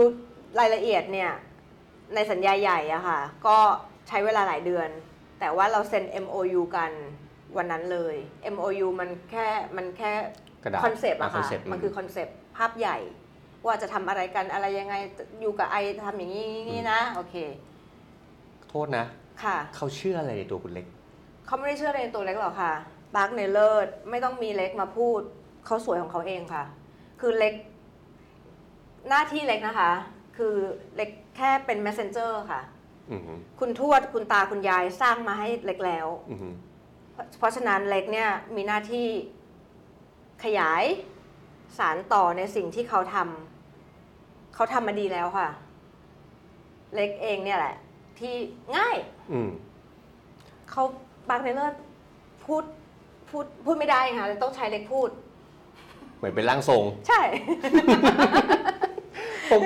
[0.60, 1.32] รายละเอียดเนี่ย
[2.16, 3.58] ในสัญญาใหญ่อะค่ะ ก็
[4.08, 4.90] ใช้เวลาหลายเดือน
[5.40, 6.92] แต่ว่าเราเซ็น MOU กัน
[7.58, 8.16] วันนั้นเลย
[8.54, 10.12] MOU มันแค่มันแค่
[10.64, 12.98] กระดาษคอนเซปต์อะอะค่ะ concept มันคือ concept ภาพใหญ่
[13.66, 14.96] ว่าจะทำอะไรกันอะไรยังไง
[15.42, 17.36] อยู่กับไอทำอย่างนี้นี่นะโอเค
[18.70, 19.06] โทษนะ
[19.44, 20.86] ค่ะเขาเชื่ออะไรในตัวคุณเล็ก
[21.46, 22.74] เขาไม่ได้เชื่อในตัวเล็กหรอกค่ะ
[23.16, 25.22] ปาร์คนายเลิศไม่ต้องมีเล็กมาพูด
[25.66, 26.64] เขาสวยของเขาเองค่ะ
[27.22, 27.54] คือเล็ก
[29.10, 29.92] หน้าที่เล็กนะคะ
[30.38, 30.54] คือ
[30.96, 32.62] เล็กแค่เป็น messenger ค่ะ
[33.12, 36.50] อืมฮึคุณทวดคุณตาคุณยายสร้างมาให้เล็กแล้วอืมฮึ
[37.14, 39.08] เพราะเพราะฉะนั้นเล็กเนี่ยมีหน้าที่
[40.44, 40.84] ขยาย
[41.78, 45.48] สารต่อในสิ่งที่เขาทำเขาทำมาดีแล้วค่ะ
[46.96, 47.76] เล็กเองเนี่ยแหละ
[48.20, 48.34] ที่
[48.78, 48.96] ง่าย
[49.32, 49.50] อืม
[50.70, 50.84] เขา
[51.30, 51.80] บางเนเลอร์
[52.46, 52.64] พูด
[53.30, 55.10] พูดพูดไม่ได้ค่ะต้องใช้เล็กพูด
[56.18, 57.22] เหมือนเป็นร่างทรง ใช่
[59.52, 59.62] ผม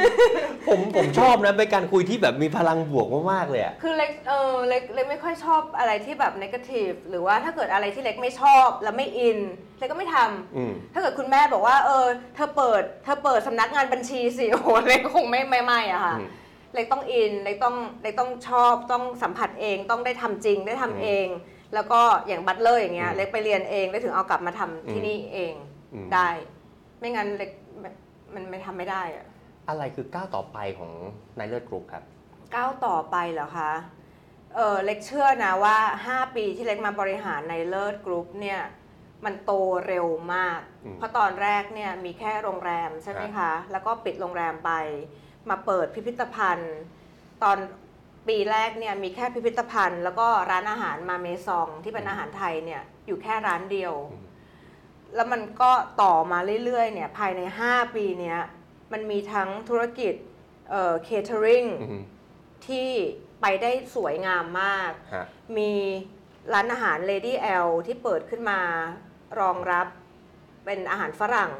[0.67, 9.39] ผมผมชอบนะเป็นการคุยที่แบบมีพลังบวกมากๆเลยอะคือเล็กเออเล็กเล็กไม่ค่อยชอบอะไรที่แบบนกาทีฟหรือว่าถ้าเกิดอะไรที่เล็กไม่ชอบแล้วไม่อิน
[9.79, 12.05] เล็กก็ไม่ทำอืม ถ้าเกิดคุณแม่บอกว่าเออ
[12.35, 16.29] เธอเปิดเธอเปิดสำนักงานบัญชีสิโอ้โหเล็กคงไม่ไม่ไม่อะค่ะ อืม
[16.73, 21.27] เล็กต้อง in เล็กต้องเล็กต้องชอบต้องสัมผัสเองต้องได้ทำจริงได้ทำอืมเอง
[21.73, 25.53] แล้วก็อย่าง butler อย่างเงี้ย อืมเล็กไปเรียนเองได้ถึงเอากลับมาทำที่อืมนี่เอง
[25.93, 26.29] อืม ได้
[26.99, 27.51] ไม่งั้นเล็ก
[27.83, 27.93] มัน
[28.33, 29.25] มันไม่ทำไม่ได้อะ
[29.67, 30.91] อะไรคือก้าวต่อไปของ
[31.37, 32.03] นายเลิศกรุ๊ปครับ
[32.55, 33.71] ก้าวต่อไปเหรอคะ
[34.55, 38.61] เออเล็กเชื่อนะว่า 5 ปีที่เล็กมาบริหารนายเลิศกรุ๊ปเนี่ย
[39.25, 39.51] มันโต
[39.87, 44.71] เร็วมากอืมเพราะตอนแรกเนี่ยมีแค่โรงแรมใช่ไหมคะครับแล้วก็ปิดโรงแรมไป
[45.49, 46.75] มาเปิดพิพิธภัณฑ์
[47.43, 47.57] ตอน
[48.27, 53.93] ปีแรกเนี่ยมีแค่พิพิธภัณฑ์ แล้วก็ร้านอาหารมาเมซองที่เป็นอาหารไทยเนี่ยอยู่แค่ร้านเดียว
[55.15, 58.39] แล้วมันก็ต่อมาเรื่อยๆเนี่ยภายใน 5 ปีเนี้ย
[58.91, 60.13] มันมีทั้งธุรกิจ
[60.69, 62.01] เอ่อ catering อืม
[62.67, 62.89] ที่
[63.41, 65.25] ไปได้สวยงามมาก ฮะ
[65.57, 65.71] มี
[66.53, 67.33] ร้านอาหาร Lady
[67.65, 68.59] L ที่เปิดขึ้นมา
[69.39, 69.87] รองรับ
[70.65, 71.51] เป็นอาหารฝรั่ง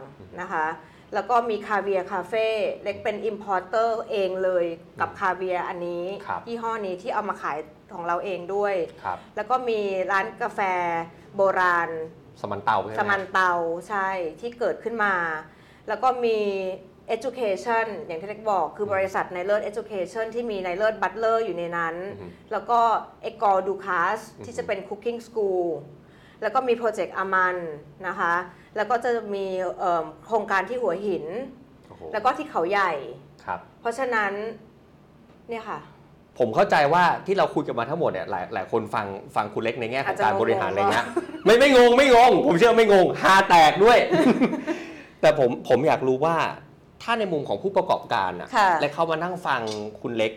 [0.42, 0.66] นะคะ
[1.14, 2.48] แล้วก็มีคาเวียคาเฟ่
[2.84, 4.66] เล็กเป็น importer เองเลย
[5.00, 7.58] กับคาเวียอันนี้ครับ ยี่ห้อนี้ที่เอามาขาย
[7.94, 9.80] ของเราเองด้วย ครับ แล้วก็มี
[10.12, 10.60] ร้านกาแฟ
[11.36, 11.90] โบราณ
[12.42, 13.54] สมันเตาใช่ไหมสมันเตา
[13.90, 14.08] ใช่
[14.40, 15.14] ที่เกิดขึ้นมา
[15.88, 16.40] แล้วก็มี
[17.16, 22.80] education อย่างที่เล็กบอกคือบริษัทในเลิศ education ที่มีในเลิศบัตเลอร์อยู่ในนั้นอืมแล้วก็
[23.22, 25.66] École Ducasse อืมที่จะเป็น cooking school
[26.42, 27.58] แล้วก็มีโปรเจกต์อามัน
[28.08, 28.34] นะคะ
[28.76, 29.46] แล้วก็จะมี
[29.80, 31.26] เอิ่มโครงการที่หัวหิน
[31.88, 32.92] โอ้โหแล้วก็ที่เขาใหญ่
[33.46, 34.32] ครับเพราะฉะนั้น
[35.50, 35.80] เนี่ยค่ะ
[36.40, 41.06] ผมเข้าใจว่าที่เราคุยกันมาทั้งหมดเนี่ยหลายหลายคนฟังฟังคุณเล็กในแง่ขอาอจงจะการงงๆบริหารอะไรเงี้ย
[41.46, 43.98] ไม่ไม่งงไม่งง ผมเชื่อไม่งงฮาแตกด้วย
[45.22, 46.36] แต่ผมผมอยากรู้ว่า
[47.06, 49.62] ถ้าในมุมของผู้ประกอบการอะค่ะและเขามานั่งฟัง
[50.02, 50.32] คุณเล็ก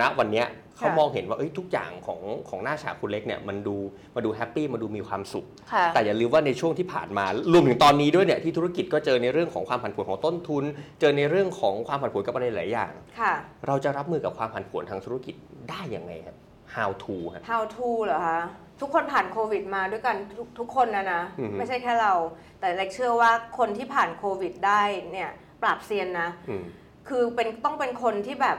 [0.00, 3.76] ณวันเนี้ยเขาค่ะมองเห็นว่าเอ้ยทุกอย่างของของหน้าฉากคุณเล็กเนี่ยมันดู
[4.14, 10.64] มาดูแฮปปี้มาดูมีความสุข ค่ะ แต่อย่าลืมว่าในช่วงที่ผ่านมารวมถึงตอนนี้ด้วยเนี่ยที่ธุรกิจก็เจอในเรื่องของความผันผวนของต้นทุน
[11.00, 13.32] เจอในเรื่องของความผันผวนกับอะไรหลายอย่าง ค่ะ
[13.66, 15.34] เราจะรับมือกับความผันผวนทางธุรกิจ
[15.70, 16.36] ได้ยังไงครับ
[16.76, 18.40] how to ฮะ how to เหรอคะ
[18.80, 22.12] ทุกคนผ่านโควิดมาด้วยกันทุกทุกคนนะนะ อือฮึ ไม่ใช่แค่เรา
[22.60, 25.30] แต่เล็กเชื่อว่าคนที่ผ่านโควิดได้เนี่ย
[25.64, 26.64] ปราบเซียนนะอืม
[27.08, 28.58] คือเป็นต้องเป็นคนที่แบบ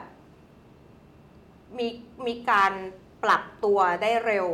[1.78, 1.88] มี
[2.28, 2.72] มีการ
[3.24, 4.48] ปรับตัวได้เร็ว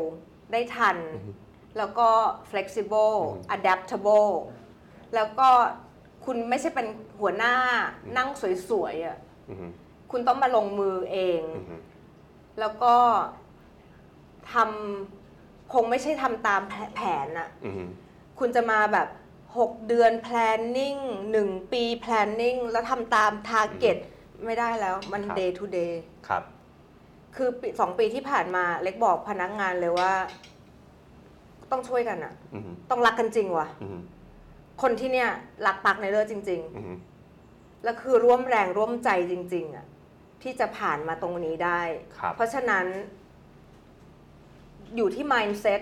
[0.51, 1.31] ได้ทันอือฮึ
[1.77, 2.09] แล้วก็
[2.51, 4.31] flexible อือฮึ adaptable
[5.15, 5.49] แล้วก็
[6.25, 6.87] คุณไม่ใช่เป็น
[7.19, 7.55] หัวหน้า
[8.03, 8.29] อืมนั่ง
[8.69, 9.17] สวยๆอะ
[9.49, 9.71] อืม
[10.11, 11.81] คุณต้องมาลงมือเองอืม
[12.59, 12.95] แล้วก็
[14.53, 17.85] ทำคงไม่ใช่ทำตามแผแผนอะอืม
[18.39, 19.07] คุณจะมาแบบ
[19.55, 20.99] 6 เดือน planning
[21.35, 23.97] 1 ปี planning แล้วทำตาม target
[24.45, 25.93] ไม่ได้แล้วมัน ครับ day to day
[26.27, 26.43] ครับ
[27.35, 30.13] คือปีสองปีที่ผ่านมาเล็กบอกพนักงานเลยว่า
[31.71, 33.99] ต้องช่วยกันอะอืมต้องรักกันจริงว่ะ อืม
[34.81, 35.29] คนที่เนี่ย
[35.65, 39.85] รักปักในเลิศจริง อืมๆ แล้วคือร่วมแรงร่วมใจจริง ๆอะ
[40.41, 41.81] ที่จะผ่านมาตรงนี้ได้
[42.17, 42.85] ครับ เพราะฉะนั้น
[44.95, 45.81] อยู่ที่ mindset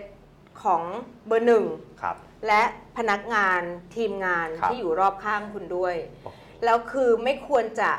[0.63, 0.81] ของ
[1.27, 1.65] เบอร์หนึ่ง
[2.01, 2.17] ครับ
[2.47, 2.63] และ
[2.97, 3.61] พนักงาน
[3.95, 7.91] ทีมงานครับที่อยู่รอบข้างคุณด้วย โอ้โหแล้วคือไม่ควรจะ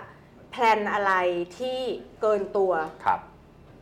[0.50, 1.12] plan อะไร
[1.58, 1.78] ที่
[2.20, 2.72] เกินตัว
[3.04, 3.20] ครับ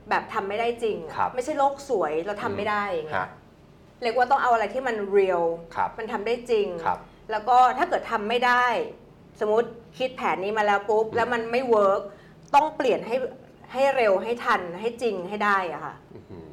[0.08, 3.30] แบบทำไม่ได้จริงอะครับ ไม่ใช่โลกสวยเราทำไม่ได้อย่างเงี้ฮะย
[4.02, 5.42] เรียกว่าต้องเอาอะไรที่มัน real
[5.76, 6.98] ครับมันทำได้จริง ครับ
[7.30, 8.66] แล้วก็ถ้าเกิดทำไม่ได้
[9.40, 12.00] สมมติคิดแผนนี้มาแล้วปุ๊บ อืม แล้วมันไม่ work
[12.54, 13.16] ต้องเปลี่ยนให้
[13.72, 16.47] ให้เร็วให้ทันให้จริงให้ได้อะค่ะ อืม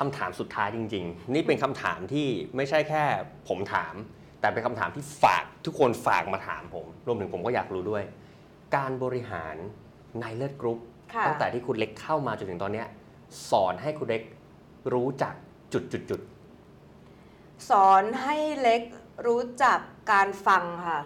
[0.00, 3.04] คำถามสุดท้ายจริง ๆ นี่เป็นคำถามที่ไม่ใช่แค่
[3.48, 3.94] ผมถาม
[4.40, 8.04] แต่เป็นคำถามที่ฝากทุกคนฝากมาถามผม รวมถึงผมก็อยากรู้ด้วย
[8.76, 9.56] การบริหาร
[10.20, 10.78] ในเลิศกรุ๊ป
[11.14, 12.86] ค่ะตั้งแต่ที่คุณเล็กเข้ามาจนถึงตอนเนี้ย
[13.50, 14.22] สอนให้คุณเล็ก
[14.92, 15.34] รู้จัก
[15.72, 16.20] จุดจุดจุด
[17.70, 18.82] สอนให้เล็ก
[19.26, 19.78] รู้จัก
[20.12, 21.00] การฟังค่ะ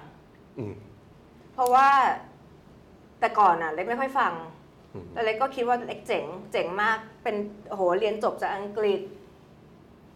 [0.59, 0.75] อืม
[1.53, 1.89] เพราะว่า
[3.21, 4.54] แต่ก่อนอะเล็กไม่ค่อยฟังอืม
[5.13, 7.37] แล้วเล็กก็คิดว่าเล็กเจ๋งเจ๋งมากเป็น
[7.69, 9.01] โอ้โหเรียนจบจากอังกฤษ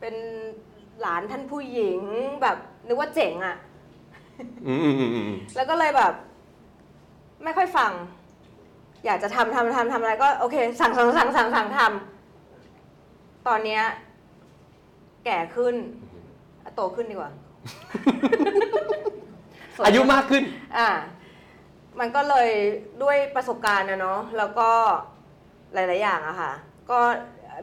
[0.00, 0.14] เป็น
[1.00, 2.00] หลานท่านผู้หญิง
[2.42, 2.56] แบบ
[2.86, 3.56] นึกว่าเจ๋งอะ
[4.66, 6.12] อืมอืมอืมอืมแล้วก็เลยแบบ
[7.44, 7.92] ไม่ค่อยฟัง
[9.04, 13.82] อยากจะทำทำทำทำอะไรก็โอเค สั่งสั่งสั่งสั่งสั่งทำตอนเนี้ย
[15.24, 15.74] แก่ขึ้น
[16.64, 17.32] อะโตขึ้นดีกว่า
[19.76, 20.42] สวอายุมากขึ้น
[20.76, 20.88] อ่า
[22.00, 22.50] มันก็เลย
[23.02, 24.70] ด้วยประสบการณ์นะเนาะแล้วก็
[25.74, 26.52] หลาย ๆ อย่างอะค่ะ
[26.90, 27.00] ก็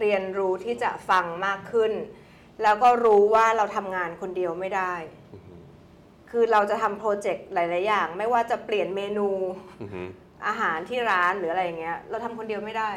[0.01, 1.91] เรียนรู้ที่จะฟังมากขึ้น
[2.63, 4.93] แล้วก็รู้ว่าเราทำงานคนเดียวไม่ได้
[6.31, 9.29] คือเราจะทำโปรเจกต์หลาย ๆ อย่าง ไม่ว่าจะเปลี่ยนเมนู
[9.81, 10.09] อืม
[10.47, 12.91] อาหารที่ร้านหรืออะไรอย่างเงี้ย เราทำคนเดียวไม่ได้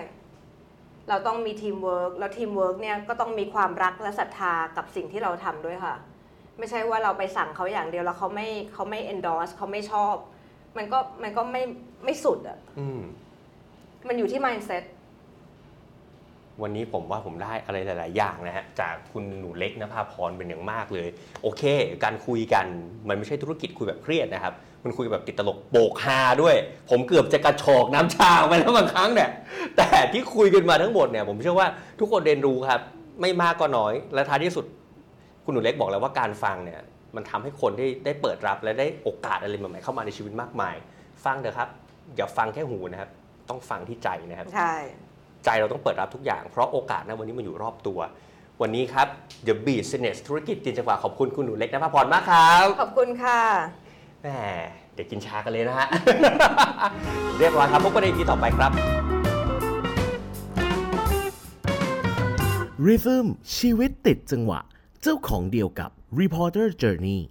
[1.08, 5.94] เราต้องมีทีมเวิร์กแล้วทีมเวิร์กเนี่ยก็ต้องมีความรักและศรัทธากับสิ่งที่เราทำด้วยค่ะ
[6.58, 10.14] ไม่ใช่ว่าเราไปสั่งเขาอย่างเดียวแล้วเขาไม่เขาไม่ endorse เขาไม่ชอบ
[10.76, 11.62] มันก็มันก็ไม่
[12.04, 13.00] ไม่สุดอะอืม
[14.08, 14.84] มันอยู่ที่ mindset
[16.62, 21.08] วันนี้ผมว่าผมได้อะไรหลาย ๆ อย่างนะฮะจากคุณหนูเล็กณพาภรณ์เป็นอย่างมากเลย
[21.42, 21.62] โอเค
[22.04, 22.66] การคุยกัน
[23.08, 24.54] มันไม่ใช่ธุรกิจคุยแบบเครียดนะครับ
[24.84, 26.56] มันคุยแบบติดตลกโปกฮาด้วย
[26.90, 29.30] ผมเกือบจะกระชอกน้ำชาออกไปแล้วบางครั้งเนี่ย
[29.76, 31.68] แต่ที่คุยกันมาทั้งหมดเนี่ยผมเชื่อว่า
[32.00, 32.80] ทุกคนเรียนรู้ครับ
[33.20, 34.64] ไม่มากก็น้อยและท้ายที่สุด
[35.44, 36.80] คุณหนูเล็กบอกแล้วว่าการฟังเนี่ย
[37.16, 40.74] มันทำให้คนได้ได้เปิดรับและได้โอกาสอะไรใหม่ๆเข้ามาในชีวิตมากมาย
[41.24, 41.68] ฟังเถอะครับ
[42.16, 43.10] อย่าฟังแค่หูนะครับ
[43.48, 44.74] ต้องฟังที่ใจนะครับใช่
[45.44, 47.98] ใจเราต้องเปิดรับทุกอย่าง เพราะโอกาสนะวันนี้มันอยู่รอบตัว
[48.62, 49.06] วันนี้ครับ
[49.46, 53.40] The Business ธุรกิจจินจังหวะขอบคุณคุณหนูเล็กนภพรมากครับ ขอบคุณค่ะ
[54.22, 54.28] แหม
[54.94, 55.88] เดี๋ยวกินชากันเลยนะฮะ
[57.38, 58.72] เรียบร้อยครับพบกันใน EP ต่อไปครับ
[62.86, 64.60] Rhythm ชีวิตติดจังหวะ
[65.02, 67.30] เจ้าของเดียวกับ Reporter Journey